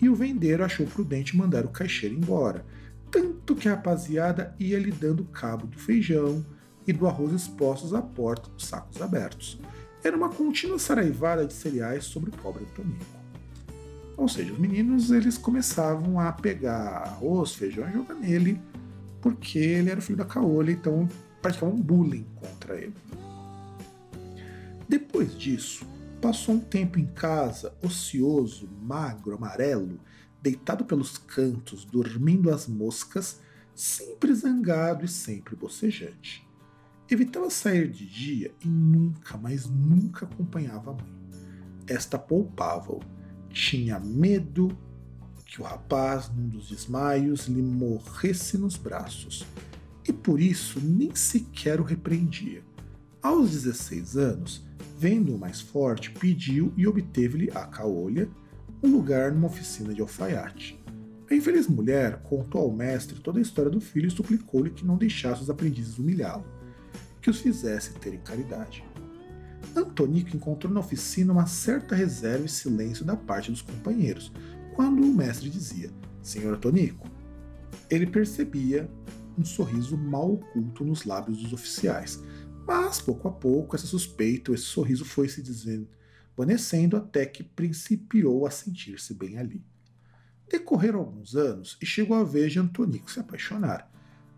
E 0.01 0.10
o 0.10 0.15
vendeiro 0.15 0.63
achou 0.63 0.86
prudente 0.86 1.36
mandar 1.36 1.65
o 1.65 1.69
caixeiro 1.69 2.15
embora, 2.15 2.65
tanto 3.12 3.55
que 3.55 3.67
a 3.67 3.75
rapaziada 3.75 4.55
ia 4.60 4.79
lhe 4.79 4.91
dando 4.91 5.25
cabo 5.25 5.65
do 5.67 5.77
feijão, 5.77 6.46
e 6.88 6.93
do 6.93 7.05
arroz 7.05 7.34
expostos 7.34 7.93
à 7.93 8.01
porta 8.01 8.50
dos 8.50 8.65
sacos 8.65 9.01
abertos. 9.01 9.60
Era 10.03 10.15
uma 10.15 10.29
contínua 10.29 10.79
saraivada 10.79 11.46
de 11.46 11.53
cereais 11.53 12.05
sobre 12.05 12.29
o 12.29 12.34
pobre 12.34 12.63
Antonico. 12.63 13.17
Ou 14.15 14.27
seja, 14.27 14.53
os 14.53 14.57
meninos 14.57 15.12
eles 15.12 15.38
começavam 15.38 16.19
a 16.19 16.31
pegar 16.31 17.03
arroz, 17.03 17.53
feijão 17.53 17.88
e 17.89 17.93
jogar 17.93 18.15
nele, 18.15 18.60
porque 19.22 19.60
ele 19.60 19.91
era 19.91 20.01
filho 20.01 20.17
da 20.17 20.25
caolha, 20.25 20.72
então 20.72 21.07
praticavam 21.41 21.75
um 21.75 21.81
bullying 21.81 22.25
contra 22.36 22.75
ele. 22.75 22.93
Depois 24.88 25.38
disso, 25.38 25.86
passou 26.22 26.56
um 26.56 26.60
tempo 26.60 26.98
em 27.00 27.06
casa, 27.06 27.75
ocioso, 27.84 28.70
magro, 28.82 29.36
amarelo, 29.36 30.00
deitado 30.41 30.86
pelos 30.86 31.17
cantos, 31.17 31.84
dormindo 31.84 32.50
as 32.51 32.67
moscas, 32.67 33.39
sempre 33.75 34.34
zangado 34.34 35.06
e 35.06 35.08
sempre 35.08 35.56
bocejante. 35.56 36.48
Evitava 37.10 37.50
sair 37.50 37.89
de 37.89 38.06
dia 38.06 38.53
e 38.63 38.67
nunca, 38.67 39.38
mas 39.38 39.65
nunca 39.65 40.25
acompanhava 40.25 40.91
a 40.91 40.94
mãe. 40.94 41.17
Esta 41.88 42.17
poupava-o. 42.17 43.01
Tinha 43.50 44.00
medo 44.00 44.77
que 45.46 45.62
o 45.62 45.63
rapaz, 45.63 46.29
num 46.29 46.50
dos 46.50 46.70
desmaios, 46.70 47.48
lhe 47.48 47.62
morresse 47.62 48.58
nos 48.58 48.75
braços, 48.75 49.46
e 50.08 50.12
por 50.12 50.41
isso 50.41 50.82
nem 50.82 51.15
sequer 51.15 51.79
o 51.79 51.84
repreendia. 51.84 52.66
Aos 53.27 53.51
16 53.51 54.15
anos, 54.15 54.65
vendo-o 54.98 55.38
mais 55.38 55.60
forte, 55.60 56.12
pediu 56.12 56.72
e 56.77 56.88
obteve-lhe 56.88 57.51
a 57.53 57.65
caolha 57.65 58.29
um 58.81 58.89
lugar 58.89 59.34
numa 59.34 59.48
oficina 59.48 59.93
de 59.93 60.00
alfaiate. 60.00 60.81
A 61.29 61.36
infeliz 61.36 61.67
mulher 61.67 62.22
contou 62.24 62.62
ao 62.62 62.72
mestre 62.72 63.19
toda 63.19 63.38
a 63.38 63.41
história 63.41 63.69
do 63.69 63.81
filho 63.81 64.07
e 64.07 64.12
suplicou-lhe 64.12 64.69
que 64.69 64.86
não 64.86 64.96
deixasse 64.96 65.41
os 65.41 65.50
aprendizes 65.50 65.98
humilhá-lo 65.98 66.46
que 67.22 67.29
os 67.29 67.41
fizesse 67.41 67.96
terem 67.96 68.22
caridade. 68.22 68.81
Antonico 69.75 70.34
encontrou 70.34 70.72
na 70.72 70.79
oficina 70.79 71.34
uma 71.34 71.48
certa 71.48 71.93
reserva 71.93 72.46
e 72.46 72.50
silêncio 72.50 73.03
da 73.03 73.17
parte 73.17 73.51
dos 73.51 73.62
companheiros, 73.62 74.31
quando 74.74 75.03
o 75.03 75.13
mestre 75.13 75.50
dizia: 75.50 75.91
Senhor 76.22 76.53
Antonico. 76.53 77.10
Ele 77.89 78.07
percebia 78.07 78.89
um 79.38 79.43
sorriso 79.43 79.98
mal 79.98 80.31
oculto 80.31 80.86
nos 80.86 81.03
lábios 81.03 81.38
dos 81.43 81.51
oficiais, 81.51 82.24
mas 82.67 83.00
pouco 83.00 83.29
a 83.29 83.31
pouco 83.31 83.77
essa 83.77 83.88
suspeita, 83.88 84.51
esse 84.51 84.65
sorriso 84.65 85.05
foi 85.05 85.29
se 85.29 85.41
desvanecendo 85.41 86.97
até 86.97 87.25
que 87.25 87.41
principiou 87.41 88.45
a 88.45 88.51
sentir-se 88.51 89.13
bem 89.13 89.38
ali. 89.38 89.63
Decorreram 90.50 91.00
alguns 91.00 91.33
anos 91.33 91.77
e 91.81 91.86
chegou 91.86 92.17
a 92.17 92.25
vez 92.25 92.51
de 92.51 92.59
Antonico 92.59 93.09
se 93.09 93.21
apaixonar. 93.21 93.89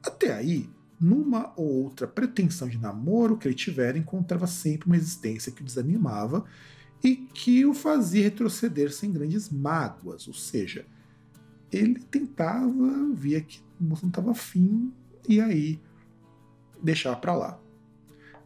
Até 0.03 0.31
aí, 0.31 0.69
numa 1.01 1.53
ou 1.55 1.85
outra 1.85 2.07
pretensão 2.07 2.69
de 2.69 2.77
namoro 2.77 3.35
que 3.35 3.47
ele 3.47 3.55
tivera, 3.55 3.97
encontrava 3.97 4.45
sempre 4.45 4.85
uma 4.85 4.97
existência 4.97 5.51
que 5.51 5.63
o 5.63 5.65
desanimava 5.65 6.45
e 7.03 7.15
que 7.15 7.65
o 7.65 7.73
fazia 7.73 8.21
retroceder 8.21 8.93
sem 8.93 9.11
grandes 9.11 9.49
mágoas, 9.49 10.27
ou 10.27 10.33
seja, 10.35 10.85
ele 11.71 11.99
tentava, 11.99 13.11
via 13.13 13.41
que 13.41 13.59
o 13.79 13.85
moço 13.85 14.03
não 14.03 14.09
estava 14.09 14.31
afim 14.31 14.93
e 15.27 15.41
aí 15.41 15.81
deixava 16.83 17.15
para 17.15 17.35
lá. 17.35 17.68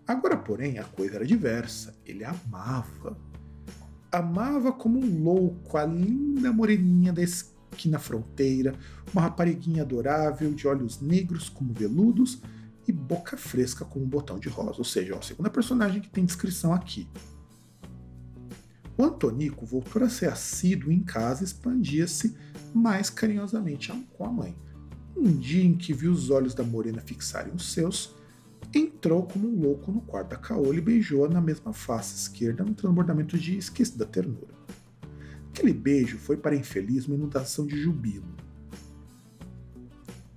Agora, 0.07 0.37
porém, 0.37 0.79
a 0.79 0.83
coisa 0.83 1.15
era 1.15 1.25
diversa. 1.25 1.95
Ele 2.05 2.23
amava. 2.23 3.17
Amava 4.11 4.71
como 4.71 4.99
um 4.99 5.23
louco 5.23 5.77
a 5.77 5.85
linda 5.85 6.51
moreninha 6.51 7.11
da 7.11 7.21
esquina 7.23 7.97
fronteira, 7.97 8.75
uma 9.11 9.23
rapariguinha 9.23 9.81
adorável, 9.81 10.53
de 10.53 10.67
olhos 10.67 11.01
negros 11.01 11.49
como 11.49 11.73
veludos 11.73 12.41
e 12.87 12.91
boca 12.91 13.37
fresca 13.37 13.85
como 13.85 14.05
um 14.05 14.09
botão 14.09 14.37
de 14.37 14.49
rosa. 14.49 14.77
Ou 14.77 14.83
seja, 14.83 15.15
a 15.15 15.21
segunda 15.21 15.49
personagem 15.49 16.01
que 16.01 16.09
tem 16.09 16.25
descrição 16.25 16.73
aqui. 16.73 17.07
O 18.95 19.03
Antonico 19.03 19.65
voltou 19.65 20.03
a 20.03 20.09
ser 20.09 20.29
assíduo 20.29 20.91
em 20.91 20.99
casa 20.99 21.41
e 21.41 21.45
expandia-se 21.45 22.35
mais 22.73 23.09
carinhosamente 23.09 23.91
com 24.15 24.25
a 24.25 24.31
mãe. 24.31 24.55
Um 25.15 25.31
dia 25.31 25.63
em 25.63 25.75
que 25.75 25.93
viu 25.93 26.11
os 26.11 26.29
olhos 26.29 26.53
da 26.53 26.63
morena 26.63 27.01
fixarem 27.01 27.53
os 27.53 27.71
seus, 27.71 28.13
entrou 28.73 29.23
como 29.23 29.47
um 29.47 29.59
louco 29.59 29.91
no 29.91 30.01
quarto 30.01 30.29
da 30.29 30.37
caolha 30.37 30.77
e 30.77 30.81
beijou-a 30.81 31.29
na 31.29 31.41
mesma 31.41 31.73
face 31.73 32.15
esquerda 32.15 32.63
no 32.63 32.73
transbordamento 32.73 33.37
de 33.37 33.57
esquecida 33.57 34.05
ternura. 34.05 34.53
Aquele 35.49 35.73
beijo 35.73 36.17
foi 36.17 36.37
para 36.37 36.55
a 36.55 36.57
infeliz 36.57 37.05
uma 37.05 37.15
inundação 37.15 37.65
de 37.65 37.79
jubilo. 37.79 38.25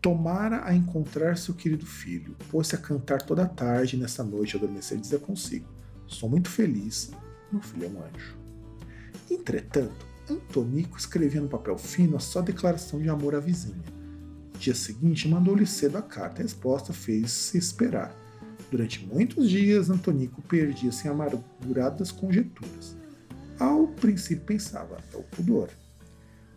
Tomara 0.00 0.64
a 0.64 0.74
encontrar 0.74 1.36
seu 1.36 1.54
querido 1.54 1.86
filho, 1.86 2.36
pôs-se 2.50 2.74
a 2.74 2.78
cantar 2.78 3.22
toda 3.22 3.44
a 3.44 3.48
tarde 3.48 3.96
nessa 3.96 4.22
noite 4.22 4.56
adormecer 4.56 4.98
dizer 4.98 5.20
consigo: 5.20 5.68
Sou 6.06 6.28
muito 6.28 6.48
feliz, 6.48 7.10
meu 7.50 7.60
filho 7.62 7.86
é 7.86 7.88
um 7.88 8.02
anjo. 8.04 8.36
Entretanto, 9.30 10.06
Antonico 10.30 10.98
escrevia 10.98 11.40
no 11.40 11.48
papel 11.48 11.78
fino 11.78 12.16
a 12.16 12.20
sua 12.20 12.42
declaração 12.42 13.00
de 13.00 13.08
amor 13.08 13.34
à 13.34 13.40
vizinha. 13.40 13.95
Dia 14.58 14.74
seguinte, 14.74 15.28
mandou-lhe 15.28 15.66
cedo 15.66 15.98
a 15.98 16.02
carta. 16.02 16.40
A 16.40 16.42
resposta 16.42 16.92
fez-se 16.92 17.58
esperar. 17.58 18.14
Durante 18.70 19.06
muitos 19.06 19.48
dias, 19.48 19.90
Antonico 19.90 20.42
perdia-se 20.42 21.06
em 21.06 21.10
amarguradas 21.10 22.10
conjecturas. 22.10 22.96
Ao 23.58 23.86
princípio 23.88 24.44
pensava, 24.44 24.98
é 25.12 25.16
o 25.16 25.22
pudor. 25.22 25.70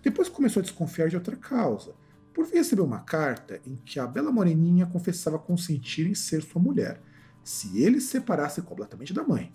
Depois 0.02 0.28
começou 0.30 0.62
a 0.62 0.64
desconfiar 0.64 1.10
de 1.10 1.16
outra 1.16 1.36
causa, 1.36 1.94
por 2.34 2.46
vir 2.46 2.56
receber 2.56 2.82
uma 2.82 3.00
carta 3.00 3.60
em 3.66 3.76
que 3.76 4.00
a 4.00 4.08
bela 4.08 4.32
moreninha 4.32 4.86
confessava 4.86 5.38
consentir 5.38 6.08
em 6.08 6.16
ser 6.16 6.42
sua 6.42 6.62
mulher, 6.62 7.02
se 7.44 7.82
ele 7.82 8.00
se 8.00 8.08
separasse 8.08 8.62
completamente 8.62 9.14
da 9.14 9.24
mãe. 9.24 9.52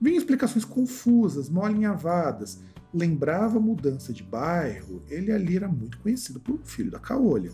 Vinha 0.00 0.18
explicações 0.18 0.64
confusas, 0.64 1.48
mal 1.48 1.66
alinhavadas, 1.66 2.60
lembrava 2.92 3.58
a 3.58 3.60
mudança 3.60 4.12
de 4.12 4.22
bairro, 4.22 5.02
ele 5.08 5.32
ali 5.32 5.56
era 5.56 5.68
muito 5.68 5.98
conhecido 5.98 6.40
por 6.40 6.54
um 6.54 6.64
filho 6.64 6.90
da 6.90 6.98
caolha, 6.98 7.52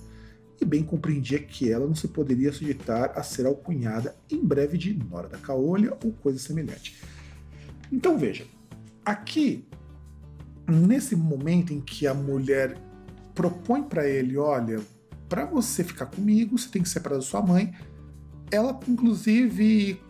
e 0.61 0.65
bem 0.65 0.83
compreendia 0.83 1.39
que 1.39 1.71
ela 1.71 1.87
não 1.87 1.95
se 1.95 2.09
poderia 2.09 2.53
sujeitar 2.53 3.13
a 3.17 3.23
ser 3.23 3.47
alcunhada 3.47 4.15
em 4.31 4.45
breve 4.45 4.77
de 4.77 4.93
Nora 4.93 5.29
da 5.29 5.39
Caolha 5.39 5.97
ou 6.05 6.13
coisa 6.13 6.39
semelhante. 6.39 7.03
Então 7.91 8.19
veja, 8.19 8.45
Aqui, 9.05 9.67
nesse 10.69 11.17
momento 11.17 11.73
em 11.73 11.81
que 11.81 12.07
a 12.07 12.15
mulher 12.15 12.77
propõe 13.35 13.83
para 13.83 14.07
ele, 14.09 14.37
olha, 14.37 14.81
para 15.29 15.45
você 15.47 15.83
ficar 15.83 16.07
comigo, 16.07 16.59
você 16.59 16.69
tem 16.69 16.83
que 16.83 16.89
separar 16.89 17.17
da 17.17 17.23
sua 17.23 17.43
mãe. 17.43 17.75
Ela, 18.51 18.79
inclusive, 18.87 20.01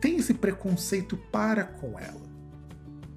tem 0.00 0.16
esse 0.16 0.32
preconceito 0.34 1.16
para 1.30 1.64
com 1.64 1.98
ela. 1.98 2.25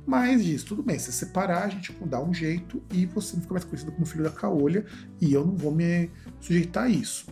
Mas 0.10 0.44
diz, 0.44 0.64
tudo 0.64 0.82
bem, 0.82 0.98
se 0.98 1.12
separar, 1.12 1.66
a 1.66 1.70
gente 1.70 1.94
dá 2.04 2.20
um 2.20 2.34
jeito 2.34 2.82
e 2.92 3.06
você 3.06 3.36
não 3.36 3.44
fica 3.44 3.54
mais 3.54 3.64
conhecido 3.64 3.92
como 3.92 4.08
filho 4.08 4.24
da 4.24 4.32
caolha 4.32 4.84
e 5.22 5.32
eu 5.32 5.46
não 5.46 5.56
vou 5.56 5.72
me 5.72 6.10
sujeitar 6.42 6.86
a 6.86 6.90
isso. 6.90 7.28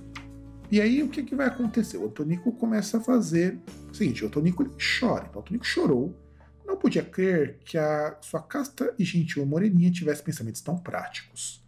E 0.69 0.79
aí 0.79 1.01
o 1.01 1.10
que, 1.10 1.24
que 1.24 1.36
vai 1.36 1.48
acontecer? 1.48 1.98
O 1.98 2.05
Antonico 2.05 2.51
começa 2.51 3.00
a 3.00 3.01
fazer 3.01 3.60
o 3.89 3.96
seguinte, 3.96 4.24
o 4.24 4.27
Antonico 4.27 4.62
ele 4.62 4.69
chora. 5.00 5.25
Então 5.27 5.39
o 5.39 5.41
Antonico 5.41 5.65
chorou, 5.65 6.15
não 6.67 6.77
podia 6.77 7.03
crer 7.03 7.57
que 7.65 7.79
a 7.79 8.15
sua 8.22 8.43
casta 8.43 8.93
e 9.00 9.03
gentil 9.03 9.43
moreninha 9.43 9.89
tivesse 9.89 10.22
pensamentos 10.22 10.62
tão 10.62 10.77
práticos. 10.77 11.65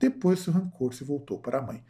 Depois 0.00 0.40
seu 0.40 0.52
rancor 0.52 0.92
se 0.94 1.04
voltou 1.04 1.38
para 1.38 1.58
a 1.58 1.62
mãe. 1.62 1.84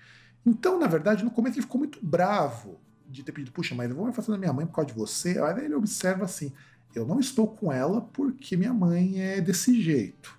Então, 0.45 0.79
na 0.79 0.87
verdade, 0.87 1.25
no 1.25 1.31
começo 1.31 1.57
ele 1.57 1.63
ficou 1.63 1.79
muito 1.79 1.99
bravo 2.05 2.79
de 3.09 3.23
ter 3.23 3.33
pedido, 3.33 3.53
puxa, 3.53 3.75
mas 3.75 3.89
eu 3.89 3.97
vou 3.97 4.05
me 4.05 4.11
afastar 4.11 4.33
da 4.33 4.39
minha 4.39 4.53
mãe 4.53 4.67
por 4.67 4.75
causa 4.75 4.89
de 4.89 4.95
você. 4.95 5.41
Aí 5.41 5.65
ele 5.65 5.75
observa 5.75 6.27
assim, 6.27 6.53
eu 6.95 7.07
não 7.07 7.19
estou 7.21 7.49
com 7.49 7.73
ela 7.73 8.01
porque 8.01 8.57
minha 8.57 8.73
mãe 8.73 9.21
é 9.21 9.41
desse 9.41 9.81
jeito. 9.81 10.39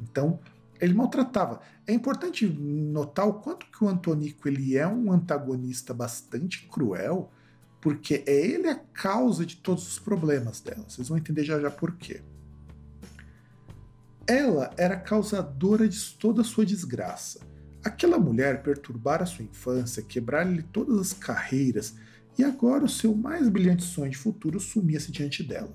Então, 0.00 0.38
ele 0.80 0.94
maltratava. 0.94 1.60
É 1.86 1.92
importante 1.92 2.46
notar 2.46 3.26
o 3.26 3.34
quanto 3.34 3.66
que 3.66 3.82
o 3.82 3.88
Antonico 3.88 4.46
ele 4.48 4.76
é 4.76 4.86
um 4.86 5.10
antagonista 5.10 5.92
bastante 5.92 6.68
cruel, 6.68 7.30
porque 7.80 8.22
é 8.26 8.46
ele 8.46 8.68
a 8.68 8.76
causa 8.76 9.44
de 9.44 9.56
todos 9.56 9.86
os 9.88 9.98
problemas 9.98 10.60
dela. 10.60 10.84
Vocês 10.88 11.08
vão 11.08 11.18
entender 11.18 11.44
já 11.44 11.58
já 11.58 11.70
por 11.70 11.96
quê. 11.96 12.22
Ela 14.26 14.70
era 14.76 14.96
causadora 14.96 15.88
de 15.88 15.98
toda 16.14 16.42
a 16.42 16.44
sua 16.44 16.66
desgraça. 16.66 17.40
Aquela 17.82 18.18
mulher 18.18 18.62
perturbara 18.62 19.24
sua 19.24 19.44
infância, 19.44 20.02
quebrar-lhe 20.02 20.62
todas 20.62 20.98
as 20.98 21.12
carreiras, 21.12 21.94
e 22.38 22.44
agora 22.44 22.84
o 22.84 22.88
seu 22.88 23.16
mais 23.16 23.48
brilhante 23.48 23.82
sonho 23.82 24.12
de 24.12 24.16
futuro 24.16 24.60
sumia-se 24.60 25.10
diante 25.10 25.42
dela. 25.42 25.74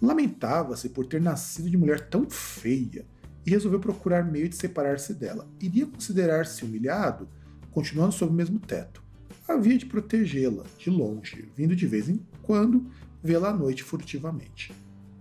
Lamentava-se 0.00 0.88
por 0.90 1.04
ter 1.04 1.20
nascido 1.20 1.68
de 1.68 1.76
mulher 1.76 2.08
tão 2.08 2.30
feia 2.30 3.04
e 3.44 3.50
resolveu 3.50 3.80
procurar 3.80 4.24
meio 4.24 4.48
de 4.48 4.54
separar-se 4.54 5.12
dela. 5.14 5.48
Iria 5.60 5.86
considerar-se 5.86 6.64
humilhado, 6.64 7.28
continuando 7.72 8.12
sob 8.12 8.32
o 8.32 8.34
mesmo 8.34 8.60
teto. 8.60 9.02
Havia 9.48 9.76
de 9.76 9.86
protegê-la, 9.86 10.64
de 10.78 10.88
longe, 10.90 11.50
vindo 11.56 11.74
de 11.74 11.86
vez 11.86 12.08
em 12.08 12.24
quando 12.42 12.86
vê-la 13.22 13.50
à 13.50 13.52
noite 13.52 13.82
furtivamente. 13.82 14.72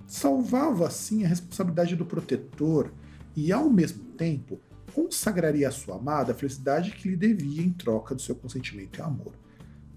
Salvava 0.05 0.87
assim 0.87 1.25
a 1.25 1.27
responsabilidade 1.27 1.95
do 1.95 2.05
protetor 2.05 2.93
e, 3.35 3.51
ao 3.51 3.69
mesmo 3.69 4.03
tempo, 4.03 4.61
consagraria 4.93 5.67
à 5.67 5.71
sua 5.71 5.95
amada 5.95 6.31
a 6.31 6.35
felicidade 6.35 6.91
que 6.91 7.09
lhe 7.09 7.15
devia 7.15 7.63
em 7.63 7.71
troca 7.71 8.13
do 8.13 8.21
seu 8.21 8.35
consentimento 8.35 8.99
e 8.99 9.01
amor. 9.01 9.42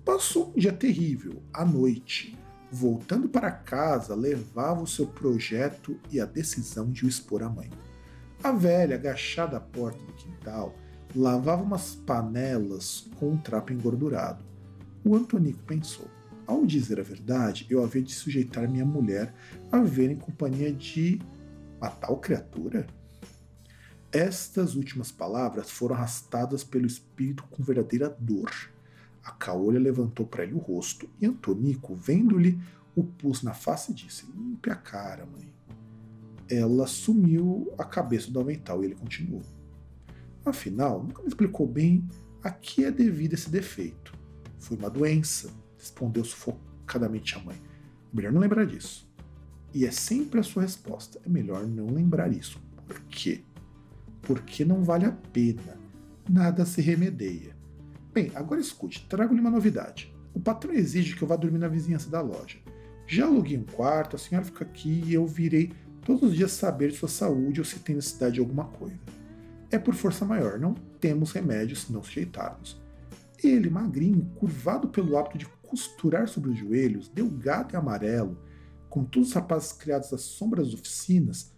Passou 0.06 0.52
um 0.54 0.60
dia 0.60 0.72
terrível, 0.72 1.42
à 1.52 1.64
noite. 1.64 2.38
Voltando 2.70 3.28
para 3.28 3.50
casa, 3.50 4.14
levava 4.14 4.80
o 4.80 4.86
seu 4.86 5.04
projeto 5.04 5.98
e 6.12 6.20
a 6.20 6.24
decisão 6.24 6.92
de 6.92 7.04
o 7.04 7.08
expor 7.08 7.42
à 7.42 7.48
mãe. 7.48 7.68
A 8.40 8.52
velha, 8.52 8.94
agachada 8.94 9.56
à 9.56 9.60
porta 9.60 9.98
do 9.98 10.12
quintal, 10.12 10.76
lavava 11.12 11.64
umas 11.64 11.96
panelas 11.96 13.10
com 13.16 13.30
um 13.32 13.36
trapo 13.36 13.72
engordurado. 13.72 14.44
O 15.04 15.16
Antonico 15.16 15.64
pensou: 15.64 16.06
ao 16.46 16.64
dizer 16.64 17.00
a 17.00 17.02
verdade, 17.02 17.66
eu 17.68 17.82
havia 17.82 18.00
de 18.02 18.14
sujeitar 18.14 18.70
minha 18.70 18.84
mulher 18.84 19.34
a 19.72 19.80
ver 19.80 20.12
em 20.12 20.16
companhia 20.16 20.72
de 20.72 21.20
uma 21.80 21.90
tal 21.90 22.18
criatura? 22.18 22.86
Estas 24.12 24.76
últimas 24.76 25.10
palavras 25.10 25.68
foram 25.68 25.96
arrastadas 25.96 26.62
pelo 26.62 26.86
espírito 26.86 27.42
com 27.50 27.64
verdadeira 27.64 28.16
dor. 28.20 28.75
A 29.26 29.32
caolha 29.32 29.78
levantou 29.78 30.26
para 30.26 30.44
ele 30.44 30.54
o 30.54 30.58
rosto 30.58 31.08
e 31.20 31.26
Antonico, 31.26 31.94
vendo-lhe, 31.94 32.58
o 32.94 33.02
pus 33.02 33.42
na 33.42 33.52
face 33.52 33.92
e 33.92 33.94
disse: 33.94 34.24
Limpe 34.34 34.70
a 34.70 34.76
cara, 34.76 35.26
mãe. 35.26 35.52
Ela 36.48 36.86
sumiu 36.86 37.72
a 37.76 37.84
cabeça 37.84 38.30
do 38.30 38.38
avental 38.38 38.82
e 38.82 38.86
ele 38.86 38.94
continuou. 38.94 39.42
Afinal, 40.44 41.02
nunca 41.02 41.22
me 41.22 41.28
explicou 41.28 41.66
bem 41.66 42.06
a 42.42 42.50
que 42.50 42.84
é 42.84 42.90
devido 42.90 43.34
esse 43.34 43.50
defeito. 43.50 44.14
Foi 44.60 44.76
uma 44.76 44.88
doença, 44.88 45.50
respondeu 45.76 46.24
sufocadamente 46.24 47.34
a 47.34 47.40
mãe. 47.40 47.60
Melhor 48.12 48.32
não 48.32 48.40
lembrar 48.40 48.64
disso. 48.64 49.10
E 49.74 49.84
é 49.84 49.90
sempre 49.90 50.38
a 50.38 50.44
sua 50.44 50.62
resposta. 50.62 51.20
É 51.26 51.28
melhor 51.28 51.66
não 51.66 51.86
lembrar 51.86 52.32
isso. 52.32 52.60
Por 52.86 53.00
quê? 53.00 53.42
porque 54.26 54.64
não 54.64 54.82
vale 54.82 55.06
a 55.06 55.12
pena. 55.12 55.78
Nada 56.28 56.66
se 56.66 56.82
remedeia. 56.82 57.55
Bem, 58.16 58.32
agora 58.34 58.58
escute, 58.58 59.06
trago-lhe 59.10 59.42
uma 59.42 59.50
novidade. 59.50 60.10
O 60.32 60.40
patrão 60.40 60.72
exige 60.72 61.14
que 61.14 61.20
eu 61.20 61.28
vá 61.28 61.36
dormir 61.36 61.58
na 61.58 61.68
vizinhança 61.68 62.08
da 62.08 62.22
loja. 62.22 62.56
Já 63.06 63.26
aluguei 63.26 63.58
um 63.58 63.64
quarto, 63.64 64.16
a 64.16 64.18
senhora 64.18 64.46
fica 64.46 64.64
aqui 64.64 65.02
e 65.04 65.12
eu 65.12 65.26
virei 65.26 65.74
todos 66.02 66.30
os 66.30 66.34
dias 66.34 66.52
saber 66.52 66.92
de 66.92 66.96
sua 66.96 67.10
saúde 67.10 67.60
ou 67.60 67.64
se 67.66 67.78
tem 67.80 67.94
necessidade 67.94 68.36
de 68.36 68.40
alguma 68.40 68.64
coisa. 68.68 68.98
É 69.70 69.78
por 69.78 69.94
força 69.94 70.24
maior, 70.24 70.58
não 70.58 70.72
temos 70.98 71.30
remédio 71.32 71.76
se 71.76 71.92
não 71.92 72.02
sujeitarmos. 72.02 72.80
Ele, 73.44 73.68
magrinho, 73.68 74.24
curvado 74.36 74.88
pelo 74.88 75.18
hábito 75.18 75.36
de 75.36 75.46
costurar 75.68 76.26
sobre 76.26 76.48
os 76.48 76.58
joelhos, 76.58 77.10
delgado 77.10 77.74
e 77.74 77.76
amarelo, 77.76 78.38
como 78.88 79.04
todos 79.04 79.28
os 79.28 79.34
rapazes 79.34 79.74
criados 79.74 80.10
às 80.14 80.22
sombras 80.22 80.68
das 80.68 80.80
oficinas, 80.80 81.52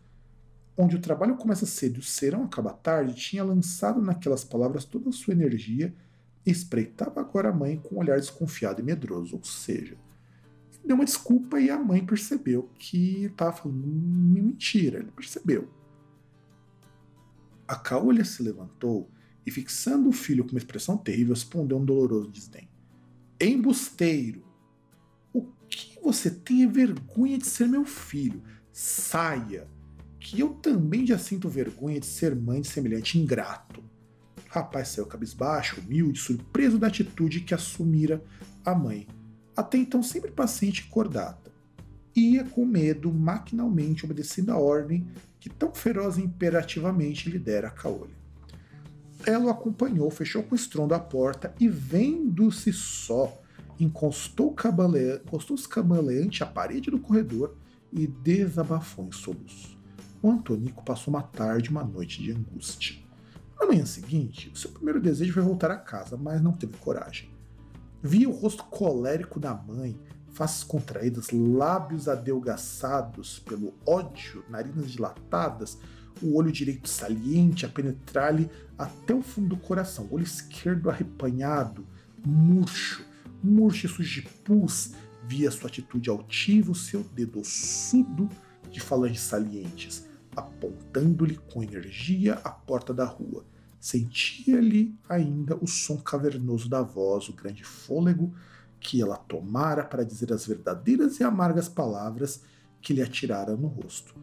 onde 0.77 0.97
o 0.97 1.01
trabalho 1.01 1.37
começa 1.37 1.67
cedo 1.67 1.99
e 1.99 2.01
o 2.01 2.03
serão 2.03 2.43
acaba 2.43 2.73
tarde, 2.73 3.15
tinha 3.15 3.45
lançado 3.45 4.03
naquelas 4.03 4.43
palavras 4.43 4.85
toda 4.85 5.09
a 5.09 5.13
sua 5.13 5.35
energia 5.35 5.95
espreitava 6.45 7.21
agora 7.21 7.51
a 7.51 7.53
mãe 7.53 7.77
com 7.77 7.97
um 7.97 7.99
olhar 7.99 8.19
desconfiado 8.19 8.81
e 8.81 8.85
medroso, 8.85 9.37
ou 9.37 9.45
seja, 9.45 9.97
deu 10.85 10.97
uma 10.97 11.05
desculpa 11.05 11.61
e 11.61 11.71
a 11.71 11.79
mãe 11.79 12.05
percebeu 12.05 12.71
que 12.79 13.25
estava 13.25 13.53
falando 13.53 13.87
mentira, 13.87 14.99
ele 14.99 15.11
percebeu. 15.11 15.69
A 17.67 17.77
caolha 17.77 18.25
se 18.25 18.43
levantou 18.43 19.11
e, 19.45 19.51
fixando 19.51 20.09
o 20.09 20.13
filho 20.13 20.45
com 20.45 20.53
uma 20.53 20.59
expressão 20.59 20.97
terrível, 20.97 21.35
respondeu 21.35 21.77
um 21.77 21.85
doloroso 21.85 22.31
desdém. 22.31 22.69
Embusteiro! 23.41 24.43
O 25.33 25.43
que 25.69 26.01
você 26.03 26.31
tem 26.31 26.65
é 26.65 26.67
vergonha 26.67 27.37
de 27.37 27.47
ser 27.47 27.69
meu 27.69 27.85
filho? 27.85 28.43
Saia! 28.73 29.69
que 30.19 30.41
eu 30.41 30.51
também 30.51 31.07
já 31.07 31.19
sinto 31.19 31.49
vergonha 31.49 32.01
de 32.01 32.07
ser 32.07 32.35
mãe 32.37 32.61
de 32.61 32.69
semelhante 32.69 33.19
ingrato. 33.19 33.78
O 34.51 34.55
rapaz 34.55 34.89
saiu 34.89 35.07
cabisbaixo, 35.07 35.81
humilde, 35.81 36.19
surpreso 36.19 36.79
da 36.79 36.87
atitude 36.87 37.41
que 37.41 37.55
assumira 37.55 38.23
a 38.65 38.75
mãe, 38.75 39.07
até 39.57 39.79
então 39.79 40.03
sempre 40.03 40.31
paciente 40.31 40.81
e 40.81 40.85
cordata. 40.85 41.53
Ia 42.17 42.45
com 42.45 42.65
medo, 42.65 43.13
maquinalmente 43.13 44.05
obedecendo 44.05 44.51
a 44.51 44.59
ordem 44.59 45.07
que 45.39 45.49
tão 45.49 45.73
feroz 45.73 46.17
e 46.17 46.23
imperativamente 46.23 47.31
lhe 47.31 47.39
dera 47.39 47.69
a 47.69 47.71
Caolha. 47.71 48.17
Ela 49.27 49.47
o 49.47 49.51
acompanhou, 49.51 50.11
fechou 50.11 50.43
com 50.43 50.55
estrondo 50.55 50.95
a 50.95 50.99
porta 50.99 51.55
e, 51.61 51.69
vendo-se 51.69 52.73
só, 52.73 53.41
encostou-se 53.79 55.69
cambaleante 55.69 56.43
à 56.43 56.47
parede 56.47 56.91
do 56.91 56.99
corredor 56.99 57.57
e 57.93 58.07
desabafou 58.07 59.07
em 59.07 59.13
soluço 59.13 59.79
o 60.21 60.31
Antonico 60.31 60.85
passou 60.85 61.15
uma 61.15 61.23
tarde 61.23 61.69
e 61.69 61.71
uma 61.71 61.85
noite 61.85 62.23
de 62.23 62.33
angústia. 62.33 62.97
Na 63.59 63.67
manhã 63.67 63.85
seguinte, 63.85 64.51
o 64.55 64.57
seu 64.57 64.71
primeiro 64.71 65.01
desejo 65.01 65.33
foi 65.33 65.43
voltar 65.43 65.71
a 65.71 65.77
casa, 65.77 66.17
mas 66.17 66.41
não 66.41 66.53
teve 66.53 66.77
coragem. 66.77 67.31
Via 68.03 68.29
o 68.29 68.33
rosto 68.33 68.63
colérico 68.65 69.41
da 69.41 69.53
mãe, 69.53 69.99
faces 70.33 70.63
contraídas, 70.63 71.31
lábios 71.33 72.09
adelgaçados 72.09 73.41
pelo 73.41 73.75
ódio, 73.85 74.45
narinas 74.49 74.91
dilatadas, 74.91 75.79
o 76.23 76.37
olho 76.37 76.53
direito 76.53 76.89
saliente 76.89 77.67
a 77.67 77.69
penetrar-lhe 77.69 78.49
até 78.77 79.15
o 79.15 79.23
fundo 79.23 79.49
do 79.49 79.57
coração, 79.57 80.07
o 80.07 80.15
olho 80.15 80.25
esquerdo 80.25 80.91
arrepanhado, 80.91 81.85
murcho, 82.25 83.05
murcho 83.43 83.87
e 83.87 83.89
sujo 83.89 84.23
de 84.23 84.29
pus, 84.45 84.93
via 85.27 85.51
sua 85.51 85.69
atitude 85.69 86.09
altiva, 86.09 86.71
o 86.71 86.75
seu 86.75 87.03
dedo 87.03 87.41
ossudo 87.41 88.29
de 88.71 88.81
falanges 88.81 89.23
salientes, 89.23 90.07
apontando-lhe 90.39 91.37
com 91.53 91.63
energia 91.63 92.35
a 92.45 92.51
porta 92.51 92.95
da 92.95 93.05
rua. 93.05 93.45
Sentia-lhe 93.81 94.99
ainda 95.09 95.57
o 95.57 95.67
som 95.67 95.97
cavernoso 95.97 96.69
da 96.69 96.83
voz, 96.83 97.29
o 97.29 97.33
grande 97.33 97.65
fôlego 97.65 98.35
que 98.81 99.01
ela 99.03 99.17
tomara 99.17 99.85
para 99.85 100.05
dizer 100.05 100.33
as 100.33 100.47
verdadeiras 100.47 101.21
e 101.21 101.25
amargas 101.25 101.69
palavras 101.69 102.43
que 102.81 102.93
lhe 102.93 103.03
atirara 103.03 103.57
no 103.57 103.67
rosto. 103.67 104.15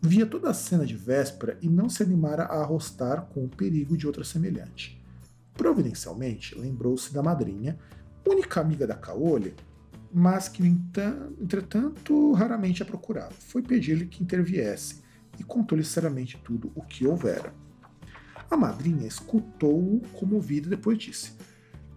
Via 0.00 0.26
toda 0.26 0.50
a 0.50 0.54
cena 0.54 0.84
de 0.84 0.96
véspera 0.96 1.58
e 1.62 1.68
não 1.68 1.88
se 1.88 2.02
animara 2.02 2.44
a 2.44 2.60
arrostar 2.60 3.26
com 3.26 3.44
o 3.44 3.48
perigo 3.48 3.96
de 3.96 4.06
outra 4.06 4.24
semelhante. 4.24 5.00
Providencialmente, 5.54 6.58
lembrou-se 6.58 7.12
da 7.12 7.22
madrinha, 7.22 7.78
única 8.26 8.60
amiga 8.60 8.86
da 8.86 8.94
caolha, 8.94 9.54
mas 10.12 10.48
que, 10.48 10.62
entretanto, 11.40 12.32
raramente 12.32 12.82
a 12.82 12.86
procurava. 12.86 13.32
Foi 13.32 13.62
pedir-lhe 13.62 14.06
que 14.06 14.22
interviesse 14.22 15.01
e 15.38 15.44
contou-lhe 15.44 15.84
seriamente 15.84 16.38
tudo 16.44 16.70
o 16.74 16.82
que 16.82 17.06
houvera. 17.06 17.54
A 18.50 18.56
madrinha 18.56 19.06
escutou-o 19.06 20.00
comovida 20.12 20.66
e 20.66 20.70
depois 20.70 20.98
disse: 20.98 21.32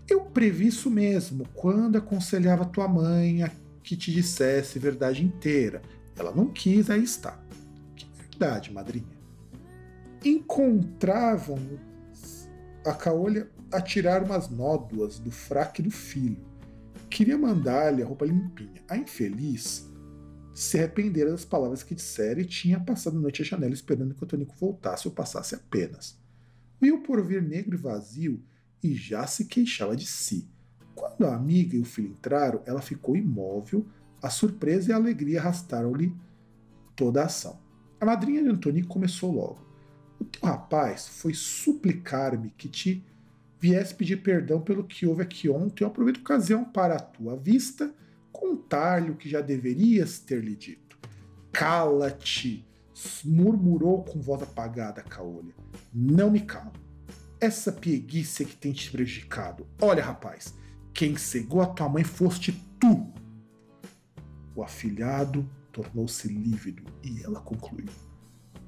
Eu 0.09 0.21
previ 0.21 0.67
isso 0.67 0.89
mesmo 0.89 1.47
quando 1.53 1.97
aconselhava 1.97 2.65
tua 2.65 2.87
mãe 2.87 3.43
a 3.43 3.51
que 3.83 3.95
te 3.95 4.11
dissesse 4.11 4.79
verdade 4.79 5.23
inteira. 5.23 5.81
Ela 6.17 6.31
não 6.31 6.47
quis, 6.47 6.89
aí 6.89 7.03
está. 7.03 7.39
Que 7.95 8.07
verdade, 8.17 8.73
madrinha? 8.73 9.15
Encontravam 10.23 11.59
a 12.85 12.93
caolha 12.93 13.49
a 13.71 13.81
tirar 13.81 14.23
umas 14.23 14.49
nódoas 14.49 15.19
do 15.19 15.29
fraque 15.29 15.81
do 15.81 15.91
filho. 15.91 16.43
Queria 17.09 17.37
mandar-lhe 17.37 18.01
a 18.01 18.05
roupa 18.05 18.25
limpinha. 18.25 18.81
A 18.87 18.97
infeliz 18.97 19.87
se 20.55 20.77
arrependera 20.77 21.31
das 21.31 21.43
palavras 21.43 21.83
que 21.83 21.93
dissera 21.93 22.39
e 22.39 22.45
tinha 22.45 22.79
passado 22.79 23.17
a 23.17 23.19
noite 23.19 23.41
à 23.41 23.45
janela 23.45 23.73
esperando 23.73 24.15
que 24.15 24.23
o 24.23 24.25
Tonico 24.25 24.55
voltasse 24.57 25.05
ou 25.05 25.13
passasse 25.13 25.53
apenas. 25.53 26.17
Viu 26.79 26.95
o 26.95 27.03
porvir 27.03 27.43
negro 27.43 27.75
e 27.75 27.77
vazio 27.77 28.41
e 28.81 28.95
já 28.95 29.27
se 29.27 29.45
queixava 29.45 29.97
de 29.97 30.07
si. 30.07 30.47
Quando 30.95 31.25
a 31.27 31.35
amiga 31.35 31.75
e 31.75 31.81
o 31.81 31.85
filho 31.85 32.07
entraram, 32.07 32.61
ela 32.65 32.81
ficou 32.81 33.17
imóvel, 33.17 33.85
a 34.21 34.29
surpresa 34.29 34.91
e 34.91 34.93
a 34.93 34.95
alegria 34.95 35.41
arrastaram-lhe 35.41 36.15
toda 36.95 37.21
a 37.21 37.25
ação. 37.25 37.59
A 37.99 38.05
madrinha 38.05 38.41
de 38.41 38.47
Antônio 38.47 38.87
começou 38.87 39.33
logo. 39.33 39.59
O 40.17 40.23
teu 40.23 40.47
rapaz 40.47 41.05
foi 41.05 41.33
suplicar-me 41.33 42.53
que 42.57 42.69
te 42.69 43.03
viesse 43.59 43.93
pedir 43.93 44.23
perdão 44.23 44.61
pelo 44.61 44.85
que 44.85 45.05
houve 45.05 45.21
aqui 45.21 45.49
ontem. 45.49 45.83
Eu 45.83 45.89
aproveito 45.89 46.19
a 46.19 46.21
ocasião 46.21 46.63
para 46.63 46.95
a 46.95 46.99
tua 46.99 47.35
vista 47.35 47.93
contar-lhe 48.39 49.11
o 49.11 49.15
que 49.15 49.29
já 49.29 49.41
deverias 49.41 50.19
ter 50.19 50.43
lhe 50.43 50.55
dito. 50.55 50.97
Cala-te! 51.51 52.65
murmurou 53.25 54.03
com 54.03 54.21
voz 54.21 54.41
apagada 54.41 55.01
Caolha. 55.03 55.53
Não 55.93 56.31
me 56.31 56.41
calo. 56.41 56.71
Essa 57.39 57.71
pieguice 57.71 58.43
é 58.43 58.45
que 58.45 58.55
tem 58.55 58.71
te 58.71 58.89
prejudicado. 58.89 59.67
Olha, 59.81 60.03
rapaz, 60.03 60.55
quem 60.93 61.17
cegou 61.17 61.61
a 61.61 61.65
tua 61.65 61.89
mãe 61.89 62.03
foste 62.03 62.53
tu. 62.79 63.13
O 64.55 64.63
afilhado 64.63 65.47
tornou-se 65.71 66.27
lívido 66.27 66.83
e 67.03 67.21
ela 67.21 67.41
concluiu: 67.41 67.89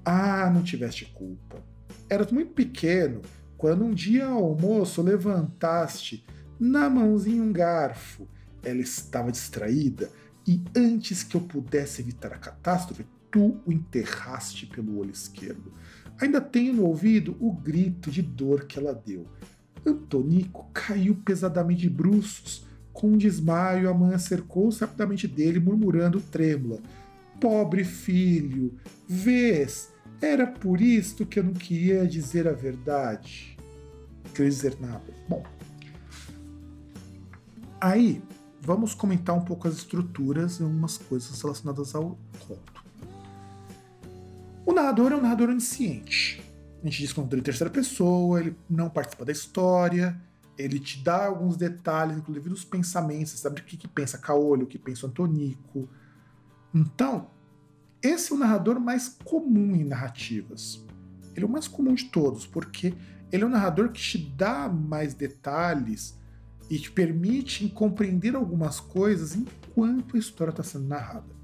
Ah, 0.04 0.50
não 0.50 0.62
tiveste 0.62 1.06
culpa. 1.06 1.64
Eras 2.10 2.32
muito 2.32 2.54
pequeno 2.54 3.22
quando 3.58 3.86
um 3.86 3.94
dia 3.94 4.28
ao 4.28 4.44
almoço 4.44 5.02
levantaste 5.02 6.26
na 6.60 6.90
mãozinha 6.90 7.42
um 7.42 7.54
garfo. 7.54 8.28
Ela 8.68 8.82
estava 8.82 9.32
distraída 9.32 10.12
e 10.48 10.62
antes 10.76 11.24
que 11.24 11.36
eu 11.36 11.42
pudesse 11.42 12.02
evitar 12.02 12.34
a 12.34 12.38
catástrofe, 12.38 13.06
tu 13.30 13.60
o 13.66 13.72
enterraste 13.72 14.66
pelo 14.66 14.98
olho 14.98 15.12
esquerdo. 15.12 15.74
Ainda 16.20 16.42
tenho 16.42 16.74
no 16.74 16.86
ouvido 16.86 17.36
o 17.40 17.52
grito 17.52 18.10
de 18.10 18.22
dor 18.22 18.66
que 18.66 18.80
ela 18.80 18.94
deu. 18.94 19.28
Antonico 19.86 20.70
caiu 20.74 21.16
pesadamente 21.16 21.82
de 21.82 21.90
bruços. 21.90 22.66
Com 22.94 23.12
um 23.12 23.18
desmaio, 23.18 23.90
a 23.90 23.94
mãe 23.94 24.18
cercou-se 24.18 24.82
rapidamente 24.82 25.28
dele, 25.28 25.60
murmurando 25.60 26.20
trêmula: 26.20 26.80
Pobre 27.40 27.84
filho, 27.84 28.74
vês, 29.08 29.94
era 30.22 30.48
por 30.48 30.82
isto 30.82 31.26
que 31.26 31.40
eu 31.40 31.44
não 31.44 31.54
queria 31.54 32.08
dizer 32.08 32.48
a 32.48 32.54
verdade. 32.54 33.56
Não 34.26 34.32
queria 34.32 34.50
dizer 34.50 34.78
nada. 34.80 35.14
Bom, 35.30 35.44
aí 37.80 38.22
vamos 38.62 38.94
comentar 38.94 39.36
um 39.36 39.44
pouco 39.44 39.68
as 39.68 39.76
estruturas 39.76 40.60
e 40.60 40.64
algumas 40.64 40.98
coisas 40.98 41.42
relacionadas 41.42 41.96
ao 41.96 42.18
conto. 42.48 42.86
O 44.66 44.74
narrador 44.74 45.12
é 45.12 45.16
um 45.16 45.22
narrador 45.22 45.50
onisciente. 45.50 46.44
A 46.82 46.86
gente 46.86 47.00
diz 47.00 47.14
conto 47.14 47.36
em 47.36 47.42
terceira 47.42 47.72
pessoa, 47.72 48.40
ele 48.40 48.56
não 48.70 48.90
participa 48.90 49.26
da 49.26 49.32
história, 49.32 50.20
ele 50.58 50.80
te 50.80 51.04
dá 51.04 51.26
alguns 51.26 51.56
detalhes, 51.56 52.18
inclusive 52.18 52.50
dos 52.50 52.64
pensamentos, 52.64 53.32
você 53.32 53.38
sabe 53.38 53.62
o 53.62 53.64
que, 53.64 53.78
que 53.78 53.88
pensa 53.88 54.18
Caolho, 54.18 54.64
o 54.64 54.68
que 54.68 54.78
pensa 54.78 55.08
Antonico. 55.08 55.88
Então, 56.74 57.30
esse 58.02 58.32
é 58.32 58.36
o 58.36 58.40
narrador 58.40 58.80
mais 58.80 59.08
comum 59.24 59.76
em 59.76 59.84
narrativas. 59.84 60.84
Ele 61.36 61.46
é 61.46 61.48
o 61.48 61.52
mais 61.52 61.68
comum 61.68 61.94
de 61.94 62.06
todos, 62.06 62.46
porque 62.46 62.94
ele 63.32 63.44
é 63.44 63.46
um 63.46 63.50
narrador 63.50 63.90
que 63.90 64.02
te 64.02 64.18
dá 64.18 64.68
mais 64.68 65.14
detalhes 65.14 66.17
e 66.70 66.78
te 66.78 66.92
permite 66.92 67.68
compreender 67.70 68.36
algumas 68.36 68.80
coisas 68.80 69.36
enquanto 69.36 70.16
a 70.16 70.20
história 70.20 70.52
está 70.52 70.64
sendo 70.64 70.88
narrada. 70.88 71.36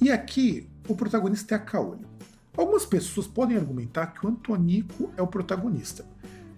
E 0.00 0.10
aqui, 0.10 0.68
o 0.88 0.96
protagonista 0.96 1.54
é 1.54 1.56
a 1.56 1.60
Caolho. 1.60 2.08
Algumas 2.56 2.84
pessoas 2.84 3.26
podem 3.26 3.56
argumentar 3.56 4.08
que 4.08 4.26
o 4.26 4.28
Antonico 4.28 5.12
é 5.16 5.22
o 5.22 5.26
protagonista. 5.26 6.04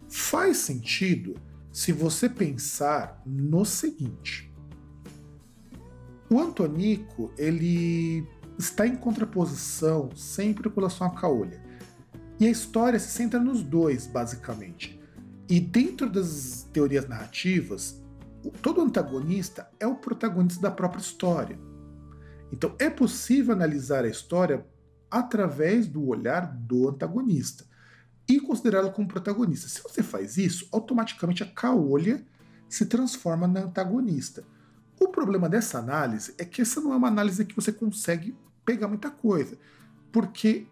Faz 0.09 0.59
sentido 0.59 1.35
se 1.71 1.93
você 1.93 2.29
pensar 2.29 3.23
no 3.27 3.65
seguinte: 3.65 4.51
o 6.31 6.41
Antonico, 6.41 7.33
ele 7.37 8.27
está 8.59 8.87
em 8.87 8.97
contraposição 8.97 10.11
sempre 10.17 10.71
com 10.71 10.81
relação 10.81 11.07
a 11.07 11.11
Caolha. 11.11 11.63
E 12.41 12.47
a 12.47 12.51
história 12.51 12.99
se 12.99 13.11
centra 13.11 13.39
nos 13.39 13.63
dois, 13.63 14.07
basicamente. 14.07 15.01
E 15.49 15.61
dentro 15.61 16.09
das 16.09 16.69
teorias 16.73 17.07
narrativas, 17.07 18.03
todo 18.63 18.81
antagonista 18.81 19.69
é 19.79 19.87
o 19.87 19.97
protagonista 19.97 20.61
da 20.61 20.71
própria 20.71 21.01
história. 21.01 21.59
Então 22.51 22.75
é 22.79 22.89
possível 22.89 23.55
analisar 23.55 24.05
a 24.05 24.09
história 24.09 24.67
através 25.11 25.87
do 25.87 26.07
olhar 26.07 26.47
do 26.47 26.89
antagonista 26.89 27.65
e 28.29 28.41
considerá-lo 28.41 28.91
como 28.91 29.07
protagonista. 29.07 29.69
Se 29.69 29.83
você 29.83 30.03
faz 30.03 30.39
isso, 30.39 30.67
automaticamente 30.73 31.43
a 31.43 31.47
Caolha 31.47 32.25
se 32.69 32.87
transforma 32.87 33.47
na 33.47 33.61
antagonista. 33.61 34.45
O 34.99 35.09
problema 35.09 35.49
dessa 35.49 35.79
análise 35.79 36.35
é 36.39 36.45
que 36.45 36.63
essa 36.63 36.81
não 36.81 36.93
é 36.93 36.97
uma 36.97 37.09
análise 37.09 37.45
que 37.45 37.55
você 37.55 37.71
consegue 37.71 38.37
pegar 38.65 38.89
muita 38.89 39.11
coisa, 39.11 39.59
porque 40.11 40.67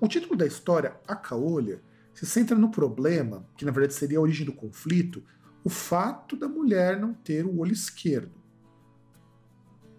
o 0.00 0.08
título 0.08 0.36
da 0.36 0.46
história, 0.46 0.96
A 1.06 1.14
Caolha, 1.14 1.82
se 2.14 2.26
centra 2.26 2.56
no 2.56 2.70
problema, 2.70 3.46
que 3.56 3.64
na 3.64 3.70
verdade 3.70 3.94
seria 3.94 4.18
a 4.18 4.22
origem 4.22 4.44
do 4.44 4.52
conflito, 4.52 5.22
o 5.64 5.70
fato 5.70 6.36
da 6.36 6.48
mulher 6.48 6.98
não 6.98 7.12
ter 7.12 7.44
o 7.44 7.58
olho 7.58 7.72
esquerdo. 7.72 8.32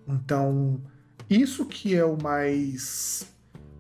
Então, 0.08 0.82
isso 1.30 1.66
que 1.66 1.96
é 1.96 2.04
o 2.04 2.22
mais 2.22 3.28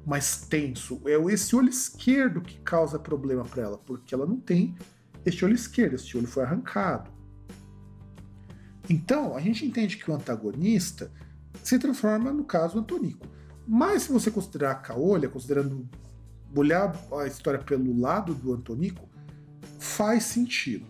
mais 0.04 0.42
tenso, 0.48 1.00
é 1.06 1.14
esse 1.32 1.56
olho 1.56 1.70
esquerdo 1.70 2.42
que 2.42 2.60
causa 2.62 2.98
problema 2.98 3.44
para 3.44 3.62
ela, 3.62 3.78
porque 3.78 4.16
ela 4.16 4.26
não 4.26 4.38
tem 4.40 4.76
este 5.24 5.46
olho 5.46 5.54
esquerdo, 5.54 5.94
este 5.94 6.18
olho 6.18 6.28
foi 6.28 6.44
arrancado. 6.44 7.12
Então, 8.90 9.36
a 9.36 9.40
gente 9.40 9.64
entende 9.66 9.98
que 9.98 10.10
o 10.10 10.14
antagonista 10.14 11.12
se 11.64 11.78
transforma, 11.78 12.34
no 12.34 12.44
caso, 12.44 12.80
Antonico. 12.80 13.28
Mas 13.68 14.04
se 14.04 14.12
você 14.12 14.32
considerar 14.32 14.72
a 14.72 14.76
Caolha, 14.76 15.30
considerando 15.30 15.88
olhar 16.56 16.96
a 17.20 17.28
história 17.28 17.60
pelo 17.60 18.00
lado 18.00 18.34
do 18.34 18.54
Antonico, 18.54 19.08
faz 19.80 20.24
sentido. 20.24 20.86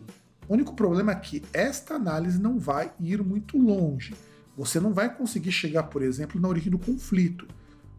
O 0.48 0.54
único 0.54 0.74
problema 0.74 1.12
é 1.12 1.16
que 1.16 1.44
esta 1.54 1.96
análise 1.96 2.40
não 2.40 2.60
vai 2.60 2.92
ir 3.00 3.24
muito 3.24 3.58
longe. 3.58 4.14
Você 4.58 4.80
não 4.80 4.94
vai 4.94 5.14
conseguir 5.14 5.52
chegar, 5.52 5.84
por 5.84 6.02
exemplo, 6.02 6.40
na 6.42 6.48
origem 6.48 6.72
do 6.72 6.80
conflito. 6.80 7.48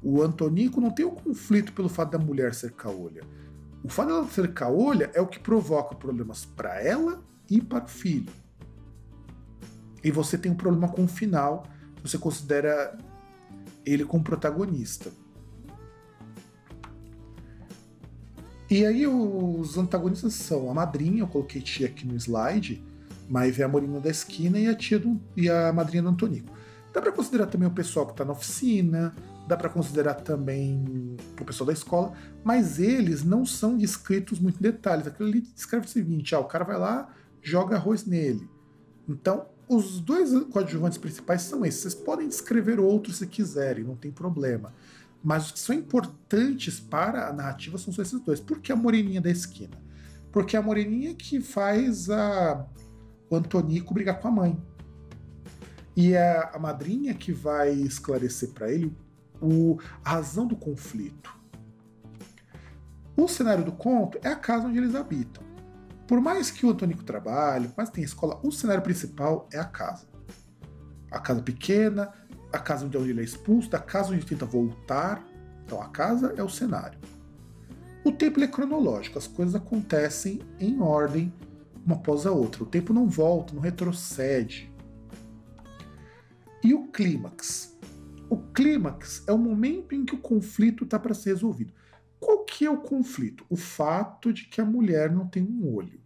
O 0.03 0.21
Antonico 0.23 0.81
não 0.81 0.91
tem 0.91 1.07
o 1.07 1.13
um 1.13 1.15
conflito 1.15 1.73
pelo 1.73 1.89
fato 1.89 2.11
da 2.11 2.19
mulher 2.19 2.55
ser 2.55 2.73
caolha. 2.73 3.23
O 3.83 3.89
fato 3.89 4.09
dela 4.09 4.29
ser 4.29 4.53
caolha 4.53 5.11
é 5.15 5.21
o 5.21 5.27
que 5.27 5.39
provoca 5.39 5.95
problemas 5.95 6.45
para 6.45 6.81
ela 6.81 7.23
e 7.49 7.61
para 7.61 7.85
o 7.85 7.89
filho. 7.89 8.33
E 10.05 10.11
você 10.11 10.37
tem 10.37 10.51
um 10.51 10.57
problema 10.57 10.89
com 10.89 11.05
o 11.05 11.09
final, 11.09 11.65
você 12.03 12.19
considera 12.19 12.97
ele 13.85 14.05
como 14.05 14.23
protagonista. 14.23 15.11
E 18.73 18.87
aí 18.87 19.07
os 19.07 19.77
antagonistas 19.77 20.33
são 20.33 20.71
a 20.71 20.73
madrinha, 20.73 21.21
eu 21.21 21.27
coloquei 21.27 21.61
tia 21.61 21.89
aqui 21.89 22.07
no 22.07 22.17
slide, 22.17 22.83
mas 23.29 23.61
é 23.61 23.65
a 23.65 23.69
Morina 23.69 24.01
da 24.01 24.09
esquina 24.09 24.59
e 24.59 24.67
a 24.67 24.75
tia 24.75 24.99
do, 24.99 25.21
e 25.37 25.47
a 25.47 25.71
madrinha 25.75 26.03
do 26.03 26.09
Antonico. 26.09 26.51
Dá 26.91 27.03
para 27.03 27.13
considerar 27.13 27.49
também 27.49 27.69
o 27.69 27.71
pessoal 27.71 28.07
que 28.07 28.13
está 28.13 28.25
na 28.25 28.33
oficina, 28.33 29.15
dá 29.47 29.59
para 29.59 29.69
considerar 29.69 30.15
também 30.15 31.19
o 31.39 31.45
pessoal 31.45 31.67
da 31.67 31.75
escola, 31.75 32.15
mas 32.43 32.79
eles 32.79 33.23
não 33.23 33.45
são 33.45 33.77
descritos 33.77 34.41
muito 34.41 34.59
em 34.59 34.63
detalhes. 34.63 35.07
Aquilo 35.07 35.29
ali 35.29 35.43
descreve 35.43 35.85
o 35.85 35.91
seguinte: 35.91 36.35
ah, 36.35 36.39
o 36.39 36.45
cara 36.45 36.65
vai 36.65 36.79
lá, 36.79 37.15
joga 37.43 37.77
arroz 37.77 38.07
nele. 38.07 38.49
Então, 39.07 39.49
os 39.69 40.01
dois 40.01 40.31
coadjuvantes 40.45 40.97
principais 40.97 41.43
são 41.43 41.63
esses. 41.63 41.83
Vocês 41.83 41.95
podem 41.95 42.27
descrever 42.27 42.81
outros 42.81 43.19
se 43.19 43.27
quiserem, 43.27 43.85
não 43.85 43.97
tem 43.97 44.11
problema. 44.11 44.73
Mas 45.23 45.47
os 45.47 45.53
que 45.53 45.59
são 45.61 45.75
importantes 45.75 46.81
para 46.81 47.29
a 47.29 47.33
narrativa 47.33 47.79
são 47.79 47.93
só 47.93 48.03
esses 48.03 48.21
dois. 48.21 48.41
Por 48.41 48.61
que 48.61 48.73
a 48.73 48.77
moreninha 48.77 49.21
da 49.21 49.31
esquina? 49.31 49.77
Porque 50.33 50.57
é 50.57 50.59
a 50.59 50.63
moreninha 50.63 51.15
que 51.15 51.41
faz 51.41 52.11
a, 52.11 52.67
o 53.31 53.37
Antonico 53.37 53.95
brigar 53.95 54.19
com 54.21 54.29
a 54.29 54.33
mãe. 54.33 54.63
E 55.95 56.15
é 56.15 56.51
a 56.53 56.59
madrinha 56.59 57.15
que 57.15 57.33
vai 57.33 57.71
esclarecer 57.71 58.51
para 58.51 58.73
ele 58.73 58.97
o, 59.41 59.79
a 60.05 60.11
razão 60.11 60.47
do 60.47 60.57
conflito. 60.57 61.39
O 63.17 63.29
cenário 63.29 63.65
do 63.65 63.73
conto 63.73 64.19
é 64.23 64.29
a 64.29 64.37
casa 64.37 64.67
onde 64.67 64.79
eles 64.79 64.95
habitam. 64.95 65.45
Por 66.09 66.21
mais 66.21 66.51
que 66.51 66.65
o 66.65 66.71
Antônico 66.71 67.05
trabalhe, 67.05 67.69
por 67.69 67.77
mais 67.77 67.91
que 67.91 67.97
tenha 67.97 68.07
escola, 68.07 68.41
o 68.43 68.51
cenário 68.51 68.83
principal 68.83 69.49
é 69.53 69.59
a 69.59 69.65
casa. 69.65 70.07
A 71.11 71.21
casa 71.21 71.43
pequena, 71.43 72.11
a 72.53 72.59
casa 72.59 72.87
onde 72.87 72.97
ele 72.97 73.21
é 73.21 73.25
expulso, 73.25 73.71
da 73.71 73.79
casa 73.79 74.13
onde 74.13 74.27
tenta 74.27 74.45
voltar. 74.45 75.27
Então 75.65 75.81
a 75.81 75.89
casa 75.89 76.35
é 76.37 76.43
o 76.43 76.49
cenário. 76.49 76.99
O 78.05 78.11
tempo 78.11 78.41
é 78.41 78.49
cronológico, 78.49 79.19
as 79.19 79.27
coisas 79.27 79.55
acontecem 79.55 80.41
em 80.59 80.81
ordem, 80.81 81.33
uma 81.87 81.95
após 81.95 82.27
a 82.27 82.33
outra. 82.33 82.65
O 82.65 82.67
tempo 82.67 82.93
não 82.93 83.09
volta, 83.09 83.55
não 83.55 83.63
retrocede. 83.63 84.73
E 86.65 86.75
o 86.75 86.89
clímax? 86.89 87.77
O 88.29 88.37
clímax 88.37 89.23
é 89.27 89.33
o 89.33 89.39
momento 89.39 89.95
em 89.95 90.05
que 90.05 90.15
o 90.15 90.19
conflito 90.19 90.85
está 90.85 90.99
para 90.99 91.15
ser 91.15 91.31
resolvido. 91.31 91.73
Qual 92.19 92.45
que 92.45 92.65
é 92.65 92.71
o 92.71 92.79
conflito? 92.79 93.45
O 93.49 93.57
fato 93.57 94.33
de 94.33 94.47
que 94.47 94.61
a 94.61 94.65
mulher 94.65 95.11
não 95.13 95.27
tem 95.27 95.43
um 95.43 95.75
olho. 95.75 96.01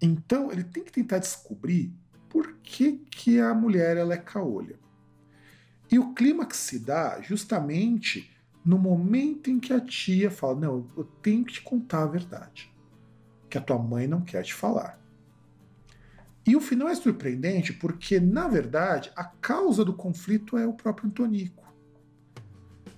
Então, 0.00 0.52
ele 0.52 0.64
tem 0.64 0.84
que 0.84 0.92
tentar 0.92 1.18
descobrir 1.18 1.92
por 2.28 2.54
que, 2.62 2.98
que 3.10 3.40
a 3.40 3.54
mulher 3.54 3.96
ela 3.96 4.14
é 4.14 4.18
caolha. 4.18 4.77
E 5.90 5.98
o 5.98 6.12
clímax 6.14 6.56
se 6.56 6.78
dá 6.78 7.20
justamente 7.20 8.30
no 8.64 8.78
momento 8.78 9.50
em 9.50 9.58
que 9.58 9.72
a 9.72 9.80
tia 9.80 10.30
fala: 10.30 10.60
Não, 10.60 10.86
eu 10.96 11.04
tenho 11.22 11.44
que 11.44 11.54
te 11.54 11.62
contar 11.62 12.02
a 12.02 12.06
verdade. 12.06 12.72
Que 13.48 13.56
a 13.56 13.60
tua 13.60 13.78
mãe 13.78 14.06
não 14.06 14.20
quer 14.20 14.42
te 14.42 14.52
falar. 14.52 15.00
E 16.46 16.56
o 16.56 16.60
final 16.60 16.88
é 16.88 16.94
surpreendente 16.94 17.72
porque, 17.72 18.18
na 18.18 18.48
verdade, 18.48 19.10
a 19.14 19.24
causa 19.24 19.84
do 19.84 19.92
conflito 19.92 20.56
é 20.56 20.66
o 20.66 20.72
próprio 20.72 21.08
Antonico. 21.08 21.66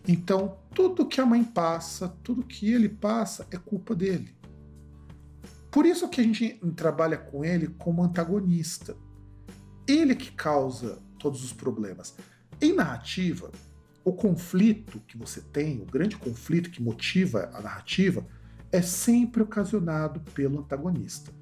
Então, 0.06 0.58
tudo 0.74 1.06
que 1.06 1.20
a 1.20 1.26
mãe 1.26 1.44
passa, 1.44 2.08
tudo 2.22 2.44
que 2.44 2.72
ele 2.72 2.88
passa, 2.88 3.46
é 3.50 3.56
culpa 3.56 3.94
dele. 3.94 4.34
Por 5.70 5.86
isso 5.86 6.08
que 6.08 6.20
a 6.20 6.24
gente 6.24 6.60
trabalha 6.74 7.16
com 7.16 7.44
ele 7.44 7.68
como 7.78 8.02
antagonista. 8.02 8.96
Ele 9.86 10.14
que 10.14 10.32
causa 10.32 11.00
todos 11.18 11.44
os 11.44 11.52
problemas. 11.52 12.16
Em 12.60 12.74
narrativa, 12.74 13.50
o 14.04 14.12
conflito 14.12 15.00
que 15.06 15.16
você 15.16 15.40
tem, 15.40 15.80
o 15.80 15.86
grande 15.86 16.16
conflito 16.16 16.70
que 16.70 16.82
motiva 16.82 17.50
a 17.54 17.60
narrativa, 17.60 18.26
é 18.72 18.82
sempre 18.82 19.42
ocasionado 19.42 20.20
pelo 20.32 20.60
antagonista. 20.60 21.32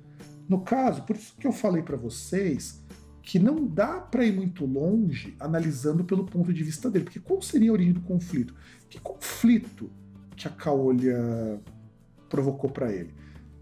No 0.49 0.61
caso, 0.61 1.03
por 1.03 1.17
isso 1.17 1.35
que 1.37 1.47
eu 1.47 1.53
falei 1.53 1.83
para 1.83 1.97
vocês 1.97 2.83
que 3.23 3.39
não 3.39 3.67
dá 3.67 4.01
para 4.01 4.25
ir 4.25 4.35
muito 4.35 4.65
longe 4.65 5.37
analisando 5.39 6.03
pelo 6.03 6.25
ponto 6.25 6.53
de 6.53 6.65
vista 6.65 6.91
dele, 6.91 7.05
porque 7.05 7.21
qual 7.21 7.43
seria 7.43 7.71
a 7.71 7.75
origem 7.75 7.93
do 7.93 8.01
conflito? 8.01 8.55
Que 8.89 8.99
conflito 8.99 9.91
que 10.35 10.49
a 10.49 10.51
Caolha 10.51 11.61
provocou 12.31 12.71
para 12.71 12.91
ele? 12.91 13.13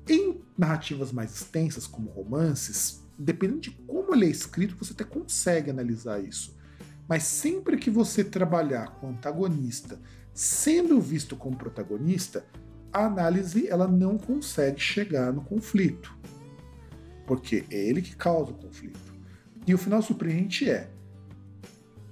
Em 0.08 0.40
narrativas 0.56 1.10
mais 1.10 1.34
extensas, 1.34 1.84
como 1.84 2.10
romances, 2.10 3.02
dependendo 3.18 3.60
de 3.60 3.70
como 3.72 4.14
ele 4.14 4.26
é 4.26 4.30
escrito, 4.30 4.76
você 4.76 4.92
até 4.92 5.02
consegue 5.02 5.70
analisar 5.70 6.22
isso. 6.22 6.55
Mas 7.08 7.22
sempre 7.22 7.76
que 7.76 7.90
você 7.90 8.24
trabalhar 8.24 8.96
com 8.96 9.10
antagonista 9.10 10.00
sendo 10.34 11.00
visto 11.00 11.34
como 11.34 11.56
protagonista, 11.56 12.44
a 12.92 13.06
análise 13.06 13.68
ela 13.68 13.88
não 13.88 14.18
consegue 14.18 14.78
chegar 14.78 15.32
no 15.32 15.42
conflito. 15.42 16.14
Porque 17.26 17.64
é 17.70 17.76
ele 17.76 18.02
que 18.02 18.14
causa 18.14 18.50
o 18.50 18.54
conflito. 18.54 19.14
E 19.66 19.74
o 19.74 19.78
final 19.78 20.02
surpreendente 20.02 20.68
é 20.70 20.90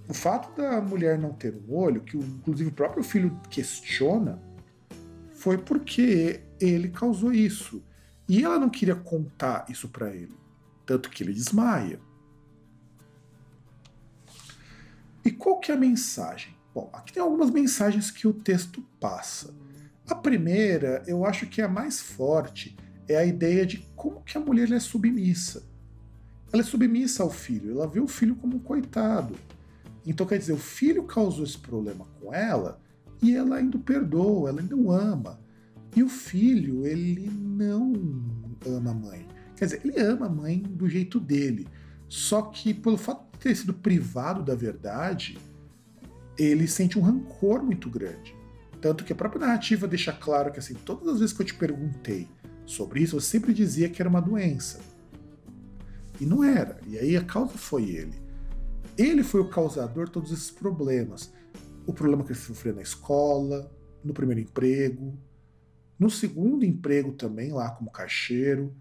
o 0.09 0.14
fato 0.14 0.54
da 0.61 0.80
mulher 0.80 1.18
não 1.18 1.33
ter 1.33 1.54
um 1.54 1.74
olho, 1.74 2.02
que 2.02 2.16
inclusive 2.16 2.70
o 2.70 2.74
próprio 2.74 3.02
filho 3.02 3.38
questiona, 3.48 4.42
foi 5.33 5.57
porque 5.59 6.40
ele 6.61 6.88
causou 6.88 7.33
isso. 7.33 7.83
E 8.28 8.42
ela 8.42 8.59
não 8.59 8.70
queria 8.70 8.94
contar 8.94 9.66
isso 9.68 9.88
para 9.88 10.14
ele, 10.14 10.35
tanto 10.87 11.11
que 11.11 11.22
ele 11.22 11.33
desmaia. 11.33 12.00
E 15.25 15.31
qual 15.31 15.59
que 15.59 15.73
é 15.73 15.75
a 15.75 15.79
mensagem? 15.79 16.55
Bom, 16.75 16.91
aqui 16.93 17.13
tem 17.13 17.23
algumas 17.23 17.51
mensagens 17.51 18.11
que 18.11 18.27
o 18.27 18.33
texto 18.33 18.83
passa. 19.01 19.55
A 20.07 20.15
primeira, 20.15 21.03
eu 21.07 21.25
acho 21.25 21.47
que 21.47 21.61
é 21.61 21.65
a 21.65 21.69
mais 21.69 22.01
forte, 22.01 22.77
é 23.09 23.17
a 23.17 23.25
ideia 23.25 23.65
de 23.65 23.79
como 23.97 24.23
que 24.23 24.37
a 24.37 24.41
mulher 24.41 24.71
é 24.71 24.81
submissa. 24.81 25.63
Ela 26.53 26.63
é 26.63 26.65
submissa 26.65 27.23
ao 27.23 27.31
filho, 27.31 27.73
ela 27.73 27.87
vê 27.87 28.01
o 28.01 28.07
filho 28.07 28.37
como 28.37 28.57
um 28.57 28.61
coitado. 28.61 29.35
Então 30.07 30.27
quer 30.27 30.39
dizer, 30.39 30.53
o 30.53 30.59
filho 30.59 31.05
causou 31.05 31.45
esse 31.45 31.59
problema 31.59 32.07
com 32.21 32.33
ela 32.35 32.81
e 33.23 33.35
ela 33.35 33.57
ainda 33.57 33.79
o 33.79 33.81
perdoa, 33.81 34.51
ela 34.51 34.61
ainda 34.61 34.77
o 34.77 34.93
ama. 34.93 35.41
E 35.97 36.03
o 36.03 36.09
filho, 36.09 36.87
ele 36.87 37.31
não 37.31 37.93
ama 38.67 38.91
a 38.91 38.95
mãe. 38.95 39.27
Quer 39.57 39.67
dizer, 39.67 39.81
ele 39.85 39.99
ama 40.01 40.27
a 40.27 40.29
mãe 40.29 40.59
do 40.59 40.89
jeito 40.89 41.19
dele. 41.21 41.67
Só 42.09 42.43
que 42.43 42.75
pelo 42.75 42.99
fato 42.99 43.24
ter 43.38 43.55
sido 43.55 43.75
privado 43.75 44.42
da 44.42 44.55
verdade, 44.55 45.38
ele 46.38 46.66
sente 46.66 46.99
um 46.99 47.03
rancor 47.03 47.62
muito 47.62 47.88
grande. 47.88 48.35
Tanto 48.81 49.05
que 49.05 49.12
a 49.12 49.16
própria 49.16 49.47
narrativa 49.47 49.88
deixa 49.88 50.12
claro 50.12 50.53
que 50.53 50.59
assim, 50.59 50.75
todas 50.75 51.09
as 51.09 51.20
vezes 51.20 51.35
que 51.35 51.42
eu 51.42 51.47
te 51.47 51.55
perguntei 51.55 52.29
sobre 52.66 53.03
isso, 53.03 53.16
eu 53.16 53.20
sempre 53.20 53.55
dizia 53.55 53.88
que 53.88 54.01
era 54.01 54.09
uma 54.09 54.20
doença. 54.20 54.81
E 56.20 56.27
não 56.27 56.44
era. 56.44 56.79
E 56.87 56.99
aí 56.99 57.16
a 57.16 57.25
causa 57.25 57.57
foi 57.57 57.90
ele. 57.90 58.14
Ele 58.97 59.23
foi 59.23 59.40
o 59.40 59.49
causador 59.49 60.07
de 60.07 60.12
todos 60.12 60.33
esses 60.33 60.51
problemas. 60.51 61.33
O 61.87 61.92
problema 61.92 62.23
que 62.25 62.33
ele 62.33 62.38
sofreu 62.38 62.75
na 62.75 62.83
escola, 62.83 63.70
no 64.03 64.14
primeiro 64.14 64.40
emprego, 64.40 65.18
no 65.99 66.11
segundo 66.11 66.64
emprego 66.64 67.12
também, 67.12 67.53
lá 67.53 67.70
como 67.70 67.90
caixeiro. 67.90 68.75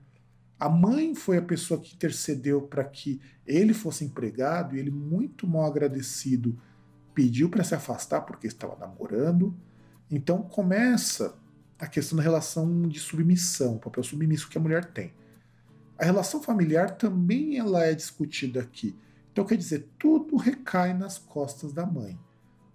A 0.64 0.70
mãe 0.70 1.14
foi 1.14 1.38
a 1.38 1.42
pessoa 1.42 1.78
que 1.78 1.94
intercedeu 1.94 2.62
para 2.62 2.86
que 2.86 3.20
ele 3.46 3.74
fosse 3.74 4.06
empregado 4.06 4.78
e 4.78 4.80
ele, 4.80 4.92
muito 4.92 5.46
mal 5.46 5.66
agradecido, 5.66 6.58
pediu 7.14 7.50
para 7.50 7.66
se 7.66 7.76
afastar 7.76 8.22
porque 8.22 8.48
estava 8.48 8.78
namorando. 8.78 9.54
Então 10.10 10.42
começa 10.42 11.38
a 11.78 11.86
questão 11.86 12.16
da 12.16 12.24
relação 12.24 12.88
de 12.88 12.98
submissão, 12.98 13.76
o 13.76 13.80
papel 13.80 14.04
submisso 14.04 14.48
que 14.48 14.58
a 14.58 14.62
mulher 14.62 14.86
tem. 14.86 15.14
A 16.00 16.06
relação 16.06 16.42
familiar 16.42 16.92
também 16.92 17.58
ela 17.58 17.84
é 17.84 17.94
discutida 17.94 18.62
aqui. 18.62 18.98
Então 19.34 19.44
quer 19.44 19.58
dizer, 19.58 19.90
tudo 20.00 20.38
recai 20.38 20.94
nas 20.94 21.18
costas 21.18 21.74
da 21.74 21.86
mãe. 21.86 22.18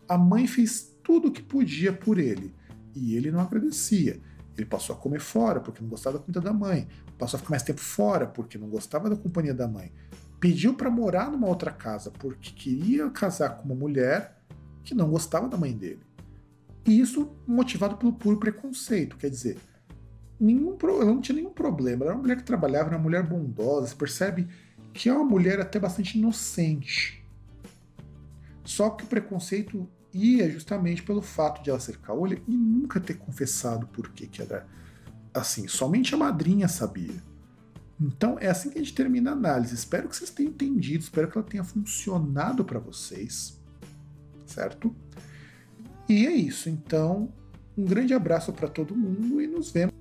A 0.07 0.19
mãe 0.19 0.47
fez 0.47 0.95
tudo 1.03 1.29
o 1.29 1.33
que 1.33 1.43
podia 1.43 1.95
por 1.95 2.19
ele 2.19 2.55
e 2.95 3.17
ele 3.17 3.31
não 3.31 3.41
agradecia. 3.41 4.21
Ele 4.59 4.67
passou 4.67 4.95
a 4.95 4.99
comer 4.99 5.21
fora 5.21 5.61
porque 5.61 5.81
não 5.81 5.89
gostava 5.89 6.19
da 6.19 6.25
comida 6.25 6.41
da 6.41 6.53
mãe, 6.53 6.89
passou 7.17 7.39
a 7.39 7.41
ficar 7.41 7.51
mais 7.51 7.63
tempo 7.63 7.81
fora 7.81 8.27
porque 8.27 8.59
não 8.59 8.69
gostava 8.69 9.09
da 9.09 9.17
companhia 9.17 9.55
da 9.55 9.69
mãe. 9.69 9.93
Pediu 10.41 10.75
para 10.75 10.91
morar 10.91 11.31
numa 11.31 11.47
outra 11.47 11.71
casa 11.71 12.11
porque 12.11 12.51
queria 12.51 13.09
casar 13.11 13.57
com 13.57 13.65
uma 13.65 13.75
mulher 13.75 14.37
que 14.83 14.95
não 14.95 15.09
gostava 15.09 15.49
da 15.49 15.57
mãe 15.57 15.73
dele. 15.73 16.01
E 16.87 17.01
isso 17.01 17.31
motivado 17.47 17.97
pelo 17.97 18.13
puro 18.13 18.39
preconceito, 18.39 19.17
quer 19.17 19.31
dizer, 19.31 19.59
nenhum, 20.41 20.77
ela 20.83 21.05
não 21.05 21.21
tinha 21.21 21.37
nenhum 21.37 21.53
problema. 21.53 22.03
Ela 22.03 22.13
era 22.13 22.15
uma 22.15 22.23
mulher 22.23 22.37
que 22.37 22.45
trabalhava, 22.45 22.89
era 22.89 22.97
uma 22.97 23.03
mulher 23.03 23.23
bondosa. 23.23 23.89
Você 23.89 23.95
percebe 23.95 24.49
que 24.93 25.09
é 25.09 25.13
uma 25.13 25.25
mulher 25.25 25.61
até 25.61 25.79
bastante 25.79 26.19
inocente. 26.19 27.25
Só 28.65 28.91
que 28.91 29.05
o 29.05 29.07
preconceito 29.07 29.89
ia 30.13 30.51
justamente 30.51 31.03
pelo 31.03 31.23
fato 31.23 31.63
de 31.63 31.71
ela 31.71 31.81
ser 31.81 31.99
caolha 31.99 32.41
e 32.47 32.57
nunca 32.57 33.01
ter 33.01 33.15
confessado 33.15 33.87
por 33.89 34.11
que 34.11 34.43
era 34.43 34.67
assim. 35.33 35.69
Somente 35.69 36.15
a 36.15 36.19
madrinha 36.19 36.69
sabia. 36.69 37.23
Então 38.01 38.39
é 38.39 38.49
assim 38.49 38.71
que 38.71 38.79
a 38.79 38.83
gente 38.83 38.95
termina 38.95 39.31
a 39.31 39.35
análise. 39.35 39.75
Espero 39.75 40.09
que 40.09 40.17
vocês 40.17 40.31
tenham 40.31 40.51
entendido, 40.51 41.03
espero 41.03 41.29
que 41.31 41.37
ela 41.37 41.47
tenha 41.47 41.65
funcionado 41.65 42.65
para 42.65 42.79
vocês, 42.79 43.61
certo? 44.47 44.95
E 46.09 46.27
é 46.27 46.33
isso. 46.33 46.71
Então, 46.71 47.33
um 47.77 47.85
grande 47.85 48.15
abraço 48.15 48.53
para 48.53 48.69
todo 48.69 48.97
mundo 48.97 49.41
e 49.41 49.47
nos 49.47 49.71
vemos 49.71 49.98